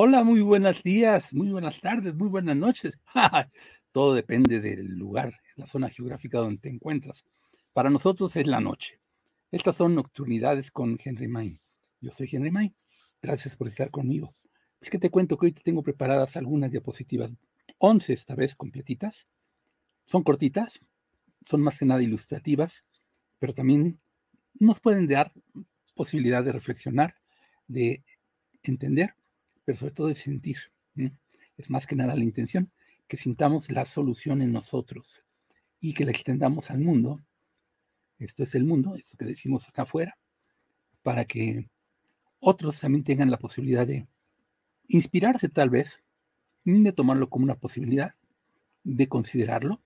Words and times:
Hola, 0.00 0.22
muy 0.22 0.42
buenos 0.42 0.84
días, 0.84 1.34
muy 1.34 1.50
buenas 1.50 1.80
tardes, 1.80 2.14
muy 2.14 2.28
buenas 2.28 2.56
noches. 2.56 3.00
Todo 3.90 4.14
depende 4.14 4.60
del 4.60 4.96
lugar, 4.96 5.34
la 5.56 5.66
zona 5.66 5.88
geográfica 5.88 6.38
donde 6.38 6.60
te 6.60 6.68
encuentras. 6.68 7.24
Para 7.72 7.90
nosotros 7.90 8.36
es 8.36 8.46
la 8.46 8.60
noche. 8.60 9.00
Estas 9.50 9.74
son 9.74 9.96
Nocturnidades 9.96 10.70
con 10.70 10.96
Henry 11.04 11.26
May. 11.26 11.60
Yo 12.00 12.12
soy 12.12 12.28
Henry 12.30 12.52
May. 12.52 12.72
Gracias 13.20 13.56
por 13.56 13.66
estar 13.66 13.90
conmigo. 13.90 14.30
Es 14.80 14.88
que 14.88 15.00
te 15.00 15.10
cuento 15.10 15.36
que 15.36 15.46
hoy 15.46 15.52
te 15.52 15.62
tengo 15.62 15.82
preparadas 15.82 16.36
algunas 16.36 16.70
diapositivas, 16.70 17.34
11 17.78 18.12
esta 18.12 18.36
vez 18.36 18.54
completitas. 18.54 19.26
Son 20.06 20.22
cortitas, 20.22 20.78
son 21.44 21.60
más 21.60 21.76
que 21.76 21.86
nada 21.86 22.04
ilustrativas, 22.04 22.84
pero 23.40 23.52
también 23.52 23.98
nos 24.60 24.78
pueden 24.78 25.08
dar 25.08 25.32
posibilidad 25.96 26.44
de 26.44 26.52
reflexionar, 26.52 27.16
de 27.66 28.04
entender 28.62 29.16
pero 29.68 29.76
sobre 29.76 29.92
todo 29.92 30.06
de 30.06 30.14
sentir. 30.14 30.56
Es 31.58 31.68
más 31.68 31.86
que 31.86 31.94
nada 31.94 32.16
la 32.16 32.24
intención, 32.24 32.72
que 33.06 33.18
sintamos 33.18 33.70
la 33.70 33.84
solución 33.84 34.40
en 34.40 34.50
nosotros 34.50 35.22
y 35.78 35.92
que 35.92 36.06
la 36.06 36.10
extendamos 36.10 36.70
al 36.70 36.80
mundo. 36.80 37.20
Esto 38.18 38.44
es 38.44 38.54
el 38.54 38.64
mundo, 38.64 38.96
esto 38.96 39.18
que 39.18 39.26
decimos 39.26 39.68
acá 39.68 39.82
afuera, 39.82 40.16
para 41.02 41.26
que 41.26 41.68
otros 42.40 42.80
también 42.80 43.04
tengan 43.04 43.30
la 43.30 43.38
posibilidad 43.38 43.86
de 43.86 44.08
inspirarse 44.86 45.50
tal 45.50 45.68
vez, 45.68 46.00
de 46.64 46.92
tomarlo 46.92 47.28
como 47.28 47.44
una 47.44 47.56
posibilidad, 47.56 48.14
de 48.84 49.06
considerarlo, 49.06 49.82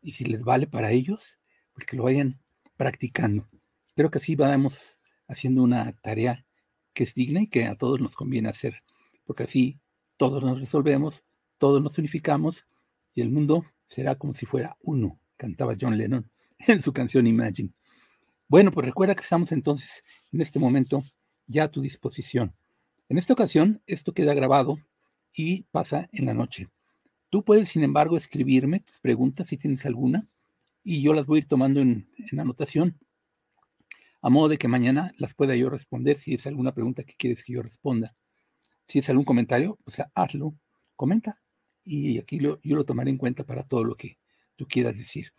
y 0.00 0.12
si 0.12 0.24
les 0.24 0.44
vale 0.44 0.66
para 0.66 0.92
ellos, 0.92 1.38
pues 1.74 1.84
que 1.84 1.98
lo 1.98 2.04
vayan 2.04 2.40
practicando. 2.78 3.46
Creo 3.94 4.10
que 4.10 4.16
así 4.16 4.34
vamos 4.34 4.98
haciendo 5.28 5.62
una 5.62 5.92
tarea 5.92 6.46
que 6.94 7.04
es 7.04 7.14
digna 7.14 7.42
y 7.42 7.48
que 7.48 7.66
a 7.66 7.76
todos 7.76 8.00
nos 8.00 8.14
conviene 8.14 8.48
hacer 8.48 8.82
porque 9.26 9.42
así 9.42 9.78
todos 10.16 10.42
nos 10.42 10.58
resolvemos, 10.58 11.22
todos 11.58 11.82
nos 11.82 11.98
unificamos 11.98 12.64
y 13.12 13.20
el 13.20 13.30
mundo 13.30 13.64
será 13.86 14.14
como 14.14 14.32
si 14.32 14.46
fuera 14.46 14.76
uno, 14.82 15.20
cantaba 15.36 15.74
John 15.78 15.98
Lennon 15.98 16.30
en 16.58 16.80
su 16.80 16.92
canción 16.92 17.26
Imagine. 17.26 17.72
Bueno, 18.48 18.70
pues 18.70 18.86
recuerda 18.86 19.14
que 19.14 19.22
estamos 19.22 19.52
entonces 19.52 20.02
en 20.32 20.40
este 20.40 20.58
momento 20.58 21.02
ya 21.46 21.64
a 21.64 21.70
tu 21.70 21.80
disposición. 21.80 22.54
En 23.08 23.18
esta 23.18 23.32
ocasión, 23.32 23.82
esto 23.86 24.14
queda 24.14 24.34
grabado 24.34 24.78
y 25.32 25.62
pasa 25.64 26.08
en 26.12 26.26
la 26.26 26.34
noche. 26.34 26.68
Tú 27.30 27.44
puedes, 27.44 27.68
sin 27.68 27.82
embargo, 27.82 28.16
escribirme 28.16 28.80
tus 28.80 29.00
preguntas 29.00 29.48
si 29.48 29.56
tienes 29.56 29.84
alguna 29.84 30.28
y 30.82 31.02
yo 31.02 31.12
las 31.12 31.26
voy 31.26 31.38
a 31.38 31.40
ir 31.40 31.46
tomando 31.46 31.80
en, 31.80 32.08
en 32.30 32.40
anotación, 32.40 32.98
a 34.22 34.30
modo 34.30 34.48
de 34.48 34.58
que 34.58 34.68
mañana 34.68 35.12
las 35.18 35.34
pueda 35.34 35.56
yo 35.56 35.68
responder 35.68 36.18
si 36.18 36.34
es 36.34 36.46
alguna 36.46 36.72
pregunta 36.72 37.04
que 37.04 37.14
quieres 37.14 37.44
que 37.44 37.54
yo 37.54 37.62
responda. 37.62 38.14
Si 38.86 39.00
es 39.00 39.08
algún 39.10 39.24
comentario, 39.24 39.78
pues 39.84 40.02
hazlo, 40.14 40.54
comenta 40.94 41.40
y 41.84 42.18
aquí 42.18 42.38
yo 42.40 42.58
lo 42.62 42.84
tomaré 42.84 43.10
en 43.10 43.18
cuenta 43.18 43.44
para 43.44 43.62
todo 43.62 43.84
lo 43.84 43.96
que 43.96 44.18
tú 44.56 44.66
quieras 44.66 44.98
decir. 44.98 45.32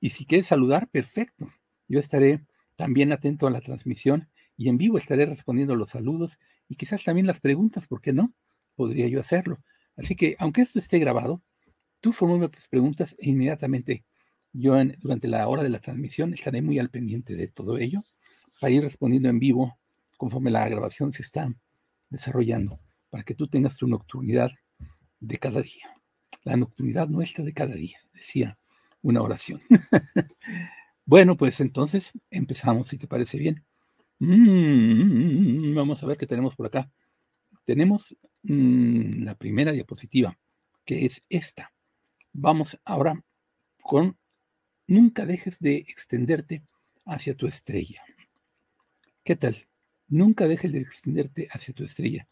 Y 0.00 0.10
si 0.10 0.24
quieres 0.24 0.46
saludar, 0.46 0.88
perfecto. 0.88 1.50
Yo 1.88 2.00
estaré 2.00 2.46
también 2.76 3.12
atento 3.12 3.46
a 3.46 3.50
la 3.50 3.60
transmisión 3.60 4.30
y 4.56 4.68
en 4.68 4.78
vivo 4.78 4.96
estaré 4.96 5.26
respondiendo 5.26 5.76
los 5.76 5.90
saludos 5.90 6.38
y 6.68 6.76
quizás 6.76 7.04
también 7.04 7.26
las 7.26 7.40
preguntas, 7.40 7.86
¿por 7.86 8.00
qué 8.00 8.12
no? 8.12 8.32
Podría 8.76 9.08
yo 9.08 9.20
hacerlo. 9.20 9.58
Así 9.96 10.16
que, 10.16 10.36
aunque 10.38 10.62
esto 10.62 10.78
esté 10.78 10.98
grabado, 10.98 11.42
tú 12.00 12.12
formula 12.12 12.48
tus 12.48 12.68
preguntas 12.68 13.14
e 13.18 13.28
inmediatamente 13.28 14.04
yo 14.52 14.74
durante 14.98 15.28
la 15.28 15.46
hora 15.48 15.62
de 15.62 15.68
la 15.68 15.80
transmisión 15.80 16.32
estaré 16.32 16.62
muy 16.62 16.78
al 16.78 16.90
pendiente 16.90 17.36
de 17.36 17.48
todo 17.48 17.76
ello 17.78 18.02
para 18.60 18.72
ir 18.72 18.82
respondiendo 18.82 19.28
en 19.28 19.38
vivo 19.38 19.78
conforme 20.16 20.50
la 20.50 20.68
grabación 20.68 21.12
se 21.12 21.22
está 21.22 21.54
desarrollando 22.08 22.80
para 23.10 23.24
que 23.24 23.34
tú 23.34 23.48
tengas 23.48 23.76
tu 23.76 23.86
nocturnidad 23.86 24.50
de 25.18 25.38
cada 25.38 25.60
día. 25.60 25.94
La 26.44 26.56
nocturnidad 26.56 27.08
nuestra 27.08 27.44
de 27.44 27.52
cada 27.52 27.74
día, 27.74 27.98
decía 28.14 28.58
una 29.02 29.20
oración. 29.20 29.60
bueno, 31.04 31.36
pues 31.36 31.60
entonces 31.60 32.12
empezamos, 32.30 32.88
si 32.88 32.98
te 32.98 33.06
parece 33.06 33.38
bien. 33.38 33.64
Mm, 34.20 35.74
vamos 35.74 36.02
a 36.02 36.06
ver 36.06 36.16
qué 36.16 36.26
tenemos 36.26 36.54
por 36.54 36.66
acá. 36.66 36.90
Tenemos 37.64 38.16
mm, 38.42 39.22
la 39.24 39.34
primera 39.34 39.72
diapositiva, 39.72 40.38
que 40.84 41.04
es 41.04 41.22
esta. 41.28 41.72
Vamos 42.32 42.78
ahora 42.84 43.22
con 43.82 44.16
nunca 44.86 45.26
dejes 45.26 45.58
de 45.58 45.76
extenderte 45.76 46.62
hacia 47.04 47.34
tu 47.34 47.46
estrella. 47.46 48.02
¿Qué 49.24 49.36
tal? 49.36 49.66
Nunca 50.08 50.48
dejes 50.48 50.72
de 50.72 50.80
extenderte 50.80 51.48
hacia 51.50 51.74
tu 51.74 51.84
estrella. 51.84 52.28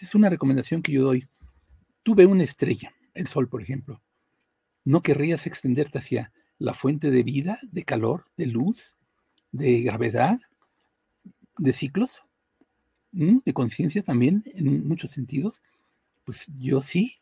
Es 0.00 0.14
una 0.14 0.30
recomendación 0.30 0.82
que 0.82 0.92
yo 0.92 1.04
doy. 1.04 1.28
Tú 2.02 2.14
ve 2.14 2.26
una 2.26 2.42
estrella, 2.42 2.92
el 3.14 3.26
sol, 3.26 3.48
por 3.48 3.62
ejemplo. 3.62 4.02
¿No 4.84 5.02
querrías 5.02 5.46
extenderte 5.46 5.98
hacia 5.98 6.32
la 6.58 6.74
fuente 6.74 7.10
de 7.10 7.22
vida, 7.22 7.58
de 7.62 7.84
calor, 7.84 8.24
de 8.36 8.46
luz, 8.46 8.96
de 9.52 9.82
gravedad, 9.82 10.40
de 11.58 11.72
ciclos, 11.72 12.22
¿Mm? 13.12 13.38
de 13.44 13.52
conciencia 13.52 14.02
también 14.02 14.42
en 14.54 14.86
muchos 14.88 15.10
sentidos? 15.10 15.62
Pues 16.24 16.46
yo 16.58 16.80
sí. 16.82 17.18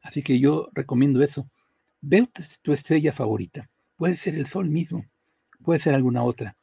Así 0.00 0.22
que 0.22 0.40
yo 0.40 0.68
recomiendo 0.72 1.22
eso. 1.22 1.50
Ve 2.00 2.28
tu 2.62 2.72
estrella 2.72 3.12
favorita. 3.12 3.70
Puede 3.96 4.16
ser 4.16 4.34
el 4.34 4.46
sol 4.46 4.68
mismo, 4.68 5.04
puede 5.62 5.80
ser 5.80 5.94
alguna 5.94 6.22
otra. 6.22 6.56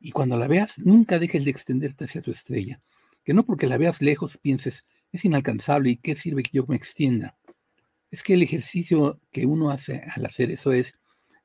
Y 0.00 0.12
cuando 0.12 0.36
la 0.36 0.48
veas, 0.48 0.78
nunca 0.78 1.18
dejes 1.18 1.44
de 1.44 1.50
extenderte 1.50 2.04
hacia 2.04 2.22
tu 2.22 2.30
estrella 2.30 2.80
que 3.28 3.34
no 3.34 3.44
porque 3.44 3.66
la 3.66 3.76
veas 3.76 4.00
lejos 4.00 4.38
pienses, 4.38 4.86
es 5.12 5.22
inalcanzable 5.26 5.90
y 5.90 5.96
qué 5.98 6.14
sirve 6.14 6.42
que 6.42 6.48
yo 6.54 6.64
me 6.66 6.76
extienda. 6.76 7.36
Es 8.10 8.22
que 8.22 8.32
el 8.32 8.42
ejercicio 8.42 9.20
que 9.30 9.44
uno 9.44 9.68
hace 9.68 10.00
al 10.16 10.24
hacer 10.24 10.50
eso 10.50 10.72
es, 10.72 10.94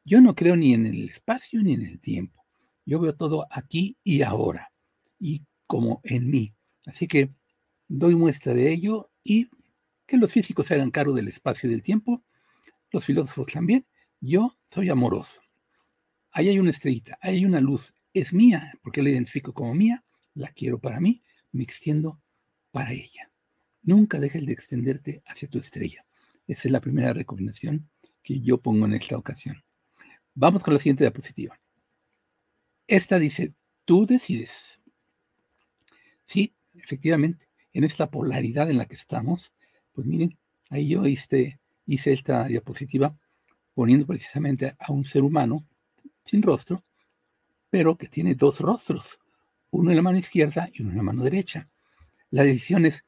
yo 0.05 0.21
no 0.21 0.33
creo 0.33 0.55
ni 0.55 0.73
en 0.73 0.85
el 0.85 1.03
espacio 1.03 1.61
ni 1.61 1.73
en 1.73 1.81
el 1.81 1.99
tiempo. 1.99 2.45
Yo 2.85 3.01
veo 3.01 3.13
todo 3.17 3.47
aquí 3.51 3.97
y 4.01 4.21
ahora, 4.21 4.71
y 5.19 5.44
como 5.67 5.99
en 6.05 6.31
mí. 6.31 6.55
Así 6.85 7.05
que 7.05 7.33
doy 7.89 8.15
muestra 8.15 8.53
de 8.53 8.71
ello 8.71 9.11
y 9.21 9.50
que 10.05 10.15
los 10.15 10.31
físicos 10.31 10.67
se 10.67 10.75
hagan 10.75 10.89
cargo 10.89 11.11
del 11.11 11.27
espacio 11.27 11.67
y 11.67 11.73
del 11.73 11.83
tiempo, 11.83 12.23
los 12.94 13.03
filósofos 13.03 13.47
también. 13.47 13.85
Yo 14.21 14.57
soy 14.71 14.88
amoroso. 14.88 15.41
Ahí 16.31 16.47
hay 16.47 16.59
una 16.59 16.69
estrellita, 16.69 17.17
ahí 17.19 17.39
hay 17.39 17.45
una 17.45 17.59
luz. 17.59 17.94
Es 18.13 18.31
mía, 18.31 18.71
porque 18.81 19.03
la 19.03 19.09
identifico 19.09 19.53
como 19.53 19.75
mía, 19.75 20.05
la 20.33 20.47
quiero 20.47 20.79
para 20.79 21.01
mí 21.01 21.21
me 21.53 21.63
extiendo 21.63 22.21
para 22.71 22.91
ella. 22.91 23.31
Nunca 23.81 24.19
dejes 24.19 24.45
de 24.45 24.53
extenderte 24.53 25.23
hacia 25.25 25.50
tu 25.50 25.59
estrella. 25.59 26.05
Esa 26.47 26.67
es 26.67 26.71
la 26.71 26.81
primera 26.81 27.13
recomendación 27.13 27.89
que 28.21 28.41
yo 28.41 28.57
pongo 28.61 28.85
en 28.85 28.94
esta 28.94 29.17
ocasión. 29.17 29.63
Vamos 30.33 30.63
con 30.63 30.73
la 30.73 30.79
siguiente 30.79 31.03
diapositiva. 31.03 31.59
Esta 32.88 33.19
dice, 33.19 33.53
tú 33.85 34.05
decides. 34.05 34.81
Sí, 36.25 36.53
efectivamente, 36.73 37.47
en 37.71 37.83
esta 37.83 38.09
polaridad 38.09 38.69
en 38.69 38.77
la 38.77 38.85
que 38.85 38.95
estamos, 38.95 39.53
pues 39.94 40.07
miren, 40.07 40.38
ahí 40.69 40.89
yo 40.89 41.06
hice, 41.06 41.59
hice 41.85 42.13
esta 42.13 42.45
diapositiva 42.45 43.17
poniendo 43.73 44.06
precisamente 44.06 44.75
a 44.79 44.91
un 44.91 45.06
ser 45.06 45.23
humano 45.23 45.65
sin 46.23 46.41
rostro, 46.41 46.83
pero 47.69 47.97
que 47.97 48.07
tiene 48.07 48.35
dos 48.35 48.59
rostros, 48.59 49.19
uno 49.73 49.89
en 49.89 49.95
la 49.95 50.03
mano 50.03 50.19
izquierda 50.19 50.69
y 50.71 50.83
uno 50.83 50.91
en 50.91 50.97
la 50.97 51.03
mano 51.03 51.23
derecha. 51.23 51.67
La 52.29 52.43
decisión 52.43 52.85
es, 52.85 53.05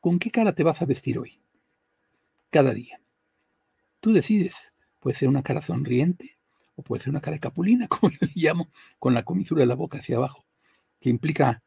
¿con 0.00 0.18
qué 0.18 0.30
cara 0.30 0.52
te 0.52 0.64
vas 0.64 0.82
a 0.82 0.86
vestir 0.86 1.18
hoy? 1.18 1.40
Cada 2.50 2.74
día. 2.74 3.00
Tú 4.00 4.12
decides, 4.12 4.72
puede 4.98 5.16
ser 5.16 5.28
una 5.28 5.44
cara 5.44 5.60
sonriente 5.60 6.36
o 6.74 6.82
puede 6.82 7.00
ser 7.00 7.10
una 7.10 7.20
cara 7.20 7.36
de 7.36 7.40
capulina, 7.40 7.86
como 7.88 8.10
yo 8.10 8.18
le 8.20 8.32
llamo, 8.34 8.70
con 8.98 9.14
la 9.14 9.22
comisura 9.22 9.60
de 9.60 9.66
la 9.66 9.76
boca 9.76 9.98
hacia 9.98 10.16
abajo, 10.16 10.44
que 11.00 11.10
implica 11.10 11.62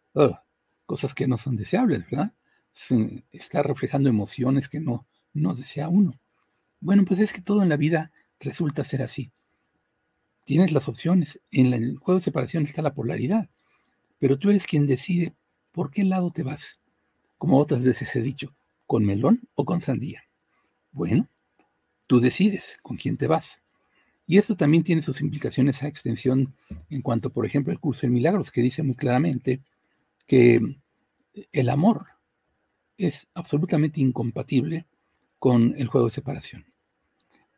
cosas 0.86 1.14
que 1.14 1.28
no 1.28 1.38
son 1.38 1.56
deseables, 1.56 2.04
¿verdad? 2.10 2.34
Está 3.32 3.64
reflejando 3.64 4.10
emociones 4.10 4.68
que 4.68 4.82
no, 4.82 5.08
no 5.34 5.56
desea 5.56 5.88
uno. 5.88 6.20
Bueno, 6.82 7.06
pues 7.06 7.22
es 7.22 7.32
que 7.32 7.42
todo 7.42 7.64
en 7.64 7.70
la 7.70 7.78
vida 7.78 8.12
resulta 8.40 8.84
ser 8.84 9.04
así. 9.04 9.32
Tienes 10.44 10.74
las 10.74 10.88
opciones. 10.88 11.40
En 11.50 11.74
el 11.74 11.98
juego 11.98 12.20
de 12.20 12.24
separación 12.24 12.64
está 12.64 12.82
la 12.82 12.94
polaridad 12.94 13.50
pero 14.20 14.38
tú 14.38 14.50
eres 14.50 14.66
quien 14.66 14.86
decide 14.86 15.34
por 15.72 15.92
qué 15.92 16.04
lado 16.04 16.32
te 16.32 16.44
vas, 16.44 16.80
como 17.38 17.60
otras 17.60 17.84
veces 17.84 18.16
he 18.16 18.22
dicho, 18.22 18.56
con 18.86 19.06
melón 19.06 19.48
o 19.56 19.66
con 19.66 19.82
sandía. 19.82 20.24
Bueno, 20.92 21.28
tú 22.08 22.20
decides 22.20 22.80
con 22.82 22.98
quién 22.98 23.18
te 23.18 23.28
vas. 23.28 23.62
Y 24.26 24.38
esto 24.38 24.58
también 24.58 24.84
tiene 24.84 25.02
sus 25.02 25.22
implicaciones 25.22 25.84
a 25.84 25.88
extensión 25.88 26.54
en 26.90 27.02
cuanto, 27.02 27.30
por 27.30 27.46
ejemplo, 27.46 27.72
el 27.72 27.80
curso 27.80 28.02
de 28.02 28.10
milagros, 28.10 28.52
que 28.52 28.62
dice 28.62 28.84
muy 28.84 28.96
claramente 28.96 29.62
que 30.26 30.60
el 31.54 31.70
amor 31.70 32.08
es 32.98 33.28
absolutamente 33.34 34.02
incompatible 34.02 34.86
con 35.40 35.76
el 35.78 35.88
juego 35.88 36.08
de 36.08 36.12
separación. 36.12 36.66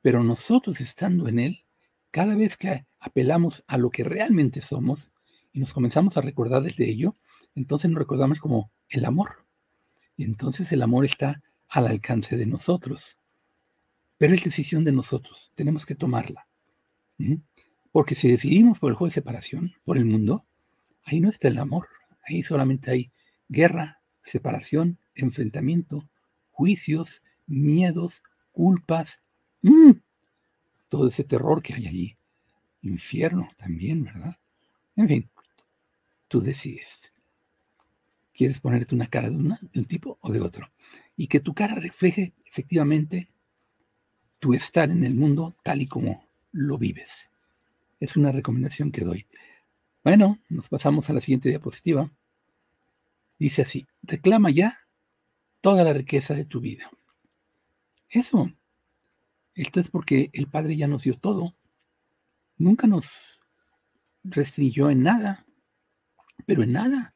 Pero 0.01 0.23
nosotros 0.23 0.81
estando 0.81 1.27
en 1.27 1.39
él, 1.39 1.65
cada 2.11 2.35
vez 2.35 2.57
que 2.57 2.85
apelamos 2.99 3.63
a 3.67 3.77
lo 3.77 3.89
que 3.89 4.03
realmente 4.03 4.61
somos, 4.61 5.11
y 5.51 5.59
nos 5.59 5.73
comenzamos 5.73 6.17
a 6.17 6.21
recordar 6.21 6.61
desde 6.61 6.89
ello, 6.89 7.15
entonces 7.55 7.89
nos 7.89 7.99
recordamos 7.99 8.39
como 8.39 8.71
el 8.89 9.05
amor. 9.05 9.45
Y 10.15 10.23
entonces 10.23 10.71
el 10.71 10.81
amor 10.81 11.05
está 11.05 11.41
al 11.67 11.87
alcance 11.87 12.37
de 12.37 12.45
nosotros. 12.45 13.17
Pero 14.17 14.33
es 14.33 14.43
decisión 14.43 14.83
de 14.83 14.91
nosotros, 14.91 15.51
tenemos 15.55 15.85
que 15.85 15.95
tomarla. 15.95 16.47
Porque 17.91 18.15
si 18.15 18.29
decidimos 18.29 18.79
por 18.79 18.91
el 18.91 18.95
juego 18.95 19.09
de 19.09 19.13
separación, 19.13 19.73
por 19.85 19.97
el 19.97 20.05
mundo, 20.05 20.45
ahí 21.03 21.19
no 21.19 21.29
está 21.29 21.47
el 21.47 21.57
amor, 21.57 21.87
ahí 22.27 22.43
solamente 22.43 22.91
hay 22.91 23.11
guerra, 23.47 24.01
separación, 24.21 24.99
enfrentamiento, 25.15 26.07
juicios, 26.51 27.23
miedos, 27.47 28.21
culpas, 28.51 29.21
mm, 29.61 29.91
todo 30.87 31.07
ese 31.07 31.23
terror 31.23 31.61
que 31.61 31.73
hay 31.73 31.87
allí. 31.87 32.17
Infierno 32.81 33.49
también, 33.57 34.03
¿verdad? 34.03 34.37
En 34.95 35.07
fin, 35.07 35.29
tú 36.29 36.39
decides. 36.39 37.11
¿Quieres 38.33 38.61
ponerte 38.61 38.95
una 38.95 39.07
cara 39.07 39.29
de, 39.29 39.35
de 39.35 39.79
un 39.79 39.85
tipo 39.85 40.17
o 40.21 40.31
de 40.31 40.39
otro? 40.39 40.71
Y 41.17 41.27
que 41.27 41.41
tu 41.41 41.53
cara 41.53 41.75
refleje 41.75 42.33
efectivamente 42.45 43.29
tu 44.39 44.53
estar 44.53 44.89
en 44.89 45.03
el 45.03 45.13
mundo 45.13 45.57
tal 45.63 45.81
y 45.81 45.87
como 45.87 46.25
lo 46.53 46.77
vives. 46.77 47.29
Es 47.99 48.15
una 48.15 48.31
recomendación 48.31 48.91
que 48.91 49.03
doy. 49.03 49.27
Bueno, 50.03 50.39
nos 50.47 50.69
pasamos 50.69 51.09
a 51.09 51.13
la 51.13 51.19
siguiente 51.19 51.49
diapositiva. 51.49 52.09
Dice 53.37 53.63
así, 53.63 53.87
reclama 54.01 54.49
ya 54.49 54.79
toda 55.61 55.83
la 55.83 55.91
riqueza 55.91 56.33
de 56.33 56.45
tu 56.45 56.61
vida. 56.61 56.89
Eso. 58.09 58.51
Esto 59.53 59.79
es 59.81 59.89
porque 59.89 60.29
el 60.31 60.47
Padre 60.47 60.77
ya 60.77 60.87
nos 60.87 61.03
dio 61.03 61.17
todo. 61.17 61.55
Nunca 62.57 62.87
nos 62.87 63.41
restringió 64.23 64.89
en 64.89 65.03
nada, 65.03 65.45
pero 66.49 66.63
en 66.63 66.71
nada. 66.71 67.13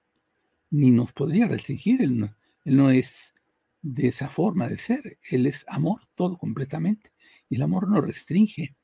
Ni 0.70 0.92
nos 0.92 1.12
podría 1.12 1.48
restringir. 1.48 2.04
Él 2.04 2.20
no, 2.20 2.36
él 2.66 2.78
no 2.78 2.92
es 2.92 3.34
de 3.82 4.08
esa 4.08 4.30
forma 4.30 4.68
de 4.68 4.78
ser. 4.78 5.18
Él 5.28 5.48
es 5.48 5.66
amor, 5.68 6.02
todo 6.14 6.38
completamente. 6.38 7.12
Y 7.50 7.56
el 7.56 7.64
amor 7.64 7.90
no 7.90 8.00
restringe, 8.00 8.76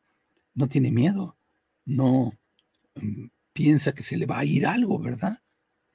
no 0.56 0.68
tiene 0.68 0.92
miedo, 0.92 1.38
no 1.86 2.34
mm, 2.96 3.28
piensa 3.54 3.94
que 3.94 4.01
se 4.01 4.18
le 4.18 4.25
va 4.25 4.40
a 4.40 4.46
ir 4.46 4.66
algo, 4.66 4.98
¿verdad? 4.98 5.38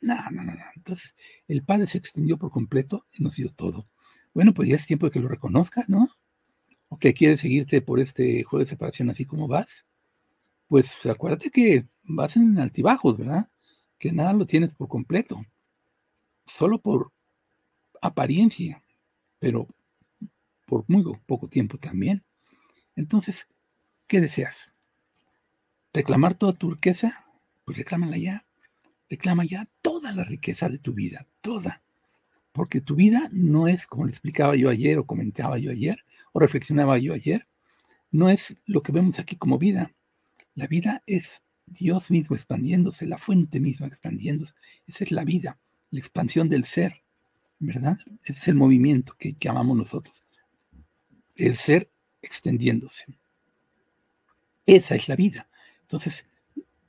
No, 0.00 0.14
no, 0.30 0.44
no, 0.44 0.54
no. 0.54 0.64
Entonces, 0.76 1.16
el 1.48 1.64
Padre 1.64 1.88
se 1.88 1.98
extendió 1.98 2.38
por 2.38 2.52
completo 2.52 3.06
y 3.12 3.24
nos 3.24 3.34
dio 3.34 3.50
todo. 3.50 3.88
Bueno, 4.34 4.54
pues 4.54 4.68
ya 4.68 4.76
es 4.76 4.86
tiempo 4.86 5.06
de 5.06 5.10
que 5.10 5.20
lo 5.20 5.26
reconozcas, 5.26 5.88
¿no? 5.88 6.10
¿O 6.88 6.96
que 6.96 7.12
quieres 7.12 7.40
seguirte 7.40 7.82
por 7.82 7.98
este 7.98 8.44
juego 8.44 8.60
de 8.60 8.70
separación 8.70 9.10
así 9.10 9.24
como 9.24 9.48
vas? 9.48 9.84
Pues 10.68 11.04
acuérdate 11.06 11.50
que 11.50 11.88
vas 12.04 12.36
en 12.36 12.56
altibajos, 12.60 13.18
¿verdad? 13.18 13.48
Que 14.04 14.12
nada 14.12 14.34
lo 14.34 14.44
tienes 14.44 14.74
por 14.74 14.86
completo. 14.86 15.46
Solo 16.44 16.78
por 16.78 17.10
apariencia 18.02 18.82
pero 19.38 19.66
por 20.66 20.84
muy 20.88 21.02
poco 21.24 21.48
tiempo 21.48 21.78
también. 21.78 22.22
Entonces, 22.96 23.48
¿qué 24.06 24.20
deseas? 24.20 24.72
¿Reclamar 25.94 26.34
toda 26.34 26.52
tu 26.52 26.72
riqueza? 26.72 27.26
Pues 27.64 27.78
reclámala 27.78 28.18
ya. 28.18 28.44
Reclama 29.08 29.46
ya 29.46 29.70
toda 29.80 30.12
la 30.12 30.24
riqueza 30.24 30.68
de 30.68 30.76
tu 30.76 30.92
vida, 30.92 31.26
toda. 31.40 31.82
Porque 32.52 32.82
tu 32.82 32.96
vida 32.96 33.30
no 33.32 33.68
es, 33.68 33.86
como 33.86 34.04
le 34.04 34.10
explicaba 34.10 34.54
yo 34.54 34.68
ayer 34.68 34.98
o 34.98 35.06
comentaba 35.06 35.56
yo 35.56 35.70
ayer 35.70 36.04
o 36.32 36.40
reflexionaba 36.40 36.98
yo 36.98 37.14
ayer, 37.14 37.48
no 38.10 38.28
es 38.28 38.54
lo 38.66 38.82
que 38.82 38.92
vemos 38.92 39.18
aquí 39.18 39.36
como 39.36 39.56
vida. 39.56 39.94
La 40.54 40.66
vida 40.66 41.02
es 41.06 41.42
Dios 41.66 42.10
mismo 42.10 42.36
expandiéndose, 42.36 43.06
la 43.06 43.18
fuente 43.18 43.60
misma 43.60 43.86
expandiéndose. 43.86 44.54
Esa 44.86 45.04
es 45.04 45.12
la 45.12 45.24
vida, 45.24 45.58
la 45.90 45.98
expansión 45.98 46.48
del 46.48 46.64
ser. 46.64 47.04
¿verdad? 47.58 47.98
Ese 48.22 48.32
es 48.32 48.48
el 48.48 48.54
movimiento 48.54 49.16
que, 49.18 49.34
que 49.34 49.48
amamos 49.48 49.76
nosotros. 49.76 50.24
El 51.34 51.56
ser 51.56 51.90
extendiéndose. 52.22 53.06
Esa 54.66 54.94
es 54.94 55.08
la 55.08 55.16
vida. 55.16 55.48
Entonces, 55.82 56.26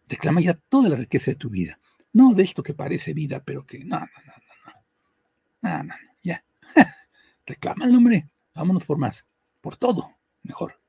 reclama 0.07 0.41
ya 0.41 0.53
toda 0.53 0.89
la 0.89 0.97
riqueza 0.97 1.31
de 1.31 1.35
tu 1.35 1.49
vida. 1.49 1.79
No 2.13 2.33
de 2.33 2.43
esto 2.43 2.63
que 2.63 2.73
parece 2.73 3.13
vida, 3.13 3.43
pero 3.43 3.65
que 3.65 3.83
no, 3.83 3.99
no, 3.99 4.05
no, 4.05 4.33
no, 4.33 5.71
no. 5.71 5.77
No, 5.77 5.83
no, 5.83 5.93
ya. 6.21 6.43
reclama 7.45 7.85
el 7.85 7.93
nombre. 7.93 8.29
Vámonos 8.53 8.85
por 8.85 8.97
más. 8.97 9.25
Por 9.61 9.75
todo. 9.75 10.11
Mejor. 10.43 10.79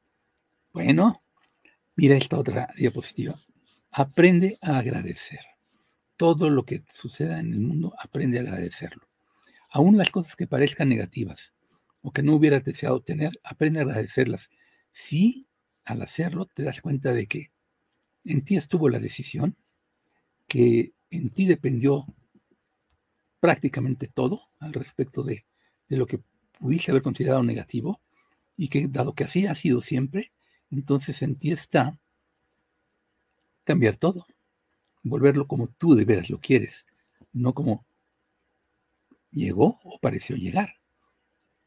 Bueno, 0.72 1.22
mira 1.96 2.16
esta 2.16 2.38
otra 2.38 2.68
diapositiva. 2.76 3.34
Aprende 3.98 4.58
a 4.60 4.76
agradecer. 4.76 5.40
Todo 6.18 6.50
lo 6.50 6.66
que 6.66 6.84
suceda 6.92 7.40
en 7.40 7.54
el 7.54 7.60
mundo, 7.60 7.94
aprende 7.98 8.38
a 8.38 8.42
agradecerlo. 8.42 9.08
Aún 9.70 9.96
las 9.96 10.10
cosas 10.10 10.36
que 10.36 10.46
parezcan 10.46 10.90
negativas 10.90 11.54
o 12.02 12.12
que 12.12 12.22
no 12.22 12.34
hubieras 12.34 12.62
deseado 12.62 13.00
tener, 13.00 13.32
aprende 13.42 13.80
a 13.80 13.84
agradecerlas. 13.84 14.50
Si 14.92 15.46
al 15.86 16.02
hacerlo 16.02 16.44
te 16.44 16.62
das 16.62 16.82
cuenta 16.82 17.14
de 17.14 17.26
que 17.26 17.52
en 18.26 18.44
ti 18.44 18.58
estuvo 18.58 18.90
la 18.90 18.98
decisión, 18.98 19.56
que 20.46 20.92
en 21.08 21.30
ti 21.30 21.46
dependió 21.46 22.04
prácticamente 23.40 24.08
todo 24.08 24.42
al 24.58 24.74
respecto 24.74 25.22
de, 25.22 25.46
de 25.88 25.96
lo 25.96 26.06
que 26.06 26.20
pudiste 26.58 26.90
haber 26.90 27.02
considerado 27.02 27.42
negativo 27.42 28.02
y 28.58 28.68
que 28.68 28.88
dado 28.88 29.14
que 29.14 29.24
así 29.24 29.46
ha 29.46 29.54
sido 29.54 29.80
siempre, 29.80 30.32
entonces 30.70 31.22
en 31.22 31.36
ti 31.36 31.50
está 31.50 31.98
cambiar 33.66 33.96
todo, 33.96 34.26
volverlo 35.02 35.46
como 35.46 35.68
tú 35.68 35.94
de 35.94 36.04
veras 36.04 36.30
lo 36.30 36.40
quieres, 36.40 36.86
no 37.32 37.52
como 37.52 37.84
llegó 39.30 39.78
o 39.84 39.98
pareció 40.00 40.36
llegar, 40.36 40.76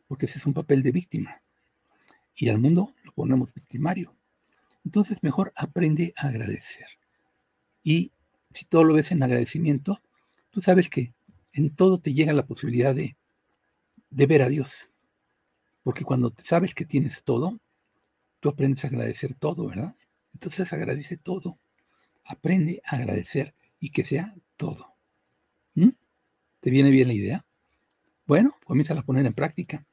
porque 0.08 0.26
ese 0.26 0.40
es 0.40 0.46
un 0.46 0.54
papel 0.54 0.82
de 0.82 0.92
víctima. 0.92 1.44
Y 2.34 2.50
al 2.50 2.58
mundo 2.58 2.96
lo 3.04 3.12
ponemos 3.12 3.54
victimario. 3.54 4.16
Entonces 4.86 5.22
mejor 5.22 5.52
aprende 5.56 6.14
a 6.16 6.30
agradecer. 6.30 6.88
Y 7.84 8.14
si 8.54 8.66
todo 8.66 8.86
lo 8.86 8.94
ves 8.94 9.12
en 9.12 9.22
agradecimiento, 9.22 10.02
tú 10.50 10.62
sabes 10.62 10.90
que 10.90 11.14
en 11.52 11.76
todo 11.76 12.00
te 12.00 12.14
llega 12.14 12.32
la 12.32 12.48
posibilidad 12.48 12.96
de, 12.96 13.18
de 14.10 14.26
ver 14.26 14.42
a 14.42 14.50
Dios. 14.50 14.90
Porque 15.84 16.06
cuando 16.06 16.34
sabes 16.42 16.74
que 16.74 16.86
tienes 16.86 17.24
todo, 17.24 17.60
tú 18.40 18.50
aprendes 18.50 18.86
a 18.86 18.88
agradecer 18.88 19.34
todo, 19.34 19.68
¿verdad? 19.68 19.94
Entonces 20.34 20.72
agradece 20.72 21.18
todo. 21.18 21.60
Aprende 22.30 22.80
a 22.86 22.98
agradecer 22.98 23.56
y 23.80 23.90
que 23.90 24.06
sea 24.06 24.36
todo. 24.56 24.94
¿Mm? 25.74 25.90
¿Te 26.60 26.70
viene 26.70 26.92
bien 26.92 27.08
la 27.08 27.16
idea? 27.16 27.46
Bueno, 28.28 28.56
comienza 28.64 28.94
a 28.94 29.02
poner 29.02 29.26
en 29.26 29.34
práctica. 29.34 29.84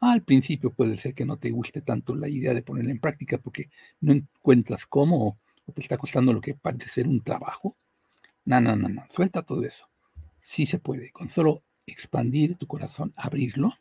Al 0.00 0.24
principio 0.24 0.72
puede 0.72 0.96
ser 0.96 1.14
que 1.14 1.24
no 1.24 1.38
te 1.38 1.52
guste 1.52 1.82
tanto 1.82 2.16
la 2.16 2.28
idea 2.28 2.52
de 2.52 2.62
ponerla 2.62 2.90
en 2.90 2.98
práctica 2.98 3.38
porque 3.38 3.70
no 4.00 4.12
encuentras 4.12 4.84
cómo 4.84 5.38
o 5.64 5.72
te 5.72 5.80
está 5.80 5.96
costando 5.96 6.32
lo 6.32 6.40
que 6.40 6.54
parece 6.54 6.88
ser 6.88 7.06
un 7.06 7.22
trabajo. 7.22 7.76
No, 8.44 8.60
no, 8.60 8.74
no, 8.74 8.88
no. 8.88 9.04
Suelta 9.08 9.42
todo 9.42 9.64
eso. 9.64 9.88
Sí 10.40 10.66
se 10.66 10.80
puede. 10.80 11.12
Con 11.12 11.30
solo 11.30 11.62
expandir 11.86 12.56
tu 12.56 12.66
corazón, 12.66 13.14
abrirlo, 13.16 13.72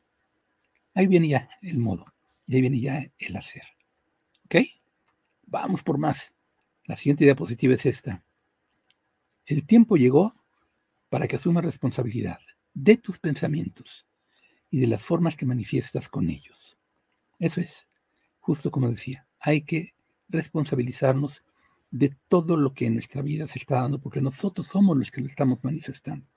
ahí 0.93 1.07
viene 1.07 1.29
ya 1.29 1.49
el 1.63 1.79
modo. 1.79 2.05
Y 2.45 2.53
ahí 2.53 2.61
viene 2.61 2.79
ya 2.79 3.11
el 3.17 3.35
hacer. 3.35 3.63
¿Ok? 4.45 4.57
Vamos 5.47 5.81
por 5.81 5.97
más. 5.97 6.34
La 6.85 6.95
siguiente 6.95 7.23
diapositiva 7.23 7.73
es 7.73 7.85
esta. 7.85 8.23
El 9.45 9.65
tiempo 9.65 9.97
llegó 9.97 10.35
para 11.09 11.27
que 11.27 11.35
asumas 11.35 11.65
responsabilidad 11.65 12.39
de 12.73 12.97
tus 12.97 13.19
pensamientos 13.19 14.05
y 14.69 14.79
de 14.79 14.87
las 14.87 15.03
formas 15.03 15.35
que 15.35 15.45
manifiestas 15.45 16.09
con 16.09 16.29
ellos. 16.29 16.77
Eso 17.39 17.61
es, 17.61 17.87
justo 18.39 18.69
como 18.69 18.89
decía, 18.89 19.27
hay 19.39 19.61
que 19.61 19.95
responsabilizarnos 20.29 21.43
de 21.89 22.15
todo 22.27 22.57
lo 22.57 22.73
que 22.73 22.85
en 22.85 22.93
nuestra 22.93 23.21
vida 23.21 23.47
se 23.47 23.59
está 23.59 23.81
dando, 23.81 23.99
porque 23.99 24.21
nosotros 24.21 24.67
somos 24.67 24.97
los 24.97 25.11
que 25.11 25.21
lo 25.21 25.27
estamos 25.27 25.63
manifestando. 25.63 26.27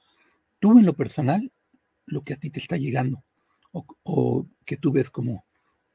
Tú 0.60 0.78
en 0.78 0.86
lo 0.86 0.94
personal, 0.94 1.52
lo 2.06 2.22
que 2.22 2.34
a 2.34 2.36
ti 2.36 2.50
te 2.50 2.60
está 2.60 2.76
llegando, 2.76 3.24
o, 3.72 3.84
o 4.04 4.46
que 4.64 4.76
tú 4.76 4.92
ves 4.92 5.10
como 5.10 5.44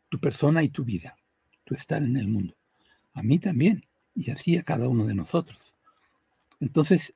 tu 0.09 0.19
persona 0.19 0.63
y 0.63 0.69
tu 0.69 0.83
vida, 0.83 1.15
tu 1.63 1.75
estar 1.75 2.03
en 2.03 2.17
el 2.17 2.27
mundo. 2.27 2.55
A 3.13 3.23
mí 3.23 3.39
también, 3.39 3.85
y 4.15 4.31
así 4.31 4.57
a 4.57 4.63
cada 4.63 4.87
uno 4.87 5.05
de 5.05 5.15
nosotros. 5.15 5.73
Entonces, 6.59 7.13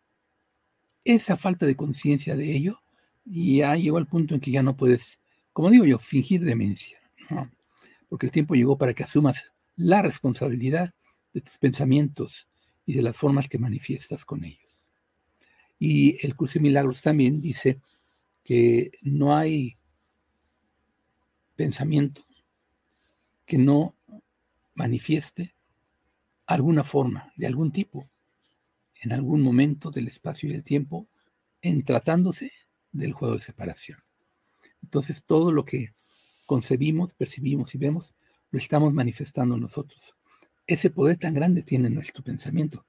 esa 1.04 1.38
falta 1.38 1.66
de 1.66 1.76
conciencia 1.76 2.36
de 2.36 2.56
ello 2.56 2.82
ya 3.26 3.76
llegó 3.76 3.98
al 3.98 4.08
punto 4.08 4.34
en 4.34 4.42
que 4.42 4.52
ya 4.52 4.64
no 4.64 4.76
puedes, 4.76 5.20
como 5.54 5.70
digo 5.70 5.86
yo, 5.86 6.00
fingir 6.00 6.44
demencia, 6.44 7.00
porque 8.10 8.26
el 8.26 8.32
tiempo 8.32 8.56
llegó 8.56 8.78
para 8.78 8.94
que 8.94 9.04
asumas 9.04 9.54
la 9.76 10.02
responsabilidad 10.02 10.94
de 11.34 11.42
tus 11.42 11.58
pensamientos 11.58 12.48
y 12.86 12.94
de 12.94 13.02
las 13.02 13.16
formas 13.16 13.48
que 13.48 13.60
manifiestas 13.60 14.26
con 14.26 14.44
ellos. 14.44 14.90
Y 15.80 16.26
el 16.26 16.36
curso 16.36 16.56
de 16.56 16.62
milagros 16.64 17.02
también 17.02 17.42
dice 17.42 17.80
que 18.44 18.92
no 19.02 19.36
hay 19.36 19.76
pensamiento 21.56 22.26
que 23.46 23.58
no 23.58 23.96
manifieste 24.76 25.54
alguna 26.48 26.84
forma, 26.84 27.32
de 27.36 27.46
algún 27.46 27.72
tipo, 27.72 28.10
en 29.02 29.12
algún 29.12 29.42
momento 29.42 29.92
del 29.92 30.08
espacio 30.08 30.50
y 30.50 30.54
del 30.54 30.64
tiempo, 30.64 31.08
en 31.62 31.84
tratándose 31.84 32.52
del 32.92 33.14
juego 33.14 33.36
de 33.36 33.42
separación. 33.42 34.00
Entonces 34.82 35.24
todo 35.24 35.52
lo 35.52 35.66
que 35.66 35.94
concebimos, 36.46 37.14
percibimos 37.14 37.76
y 37.76 37.78
vemos, 37.78 38.16
lo 38.50 38.58
estamos 38.58 38.94
manifestando 38.94 39.58
nosotros. 39.58 40.16
Ese 40.66 40.90
poder 40.90 41.18
tan 41.18 41.34
grande 41.34 41.62
tiene 41.62 41.90
nuestro 41.90 42.24
pensamiento, 42.24 42.86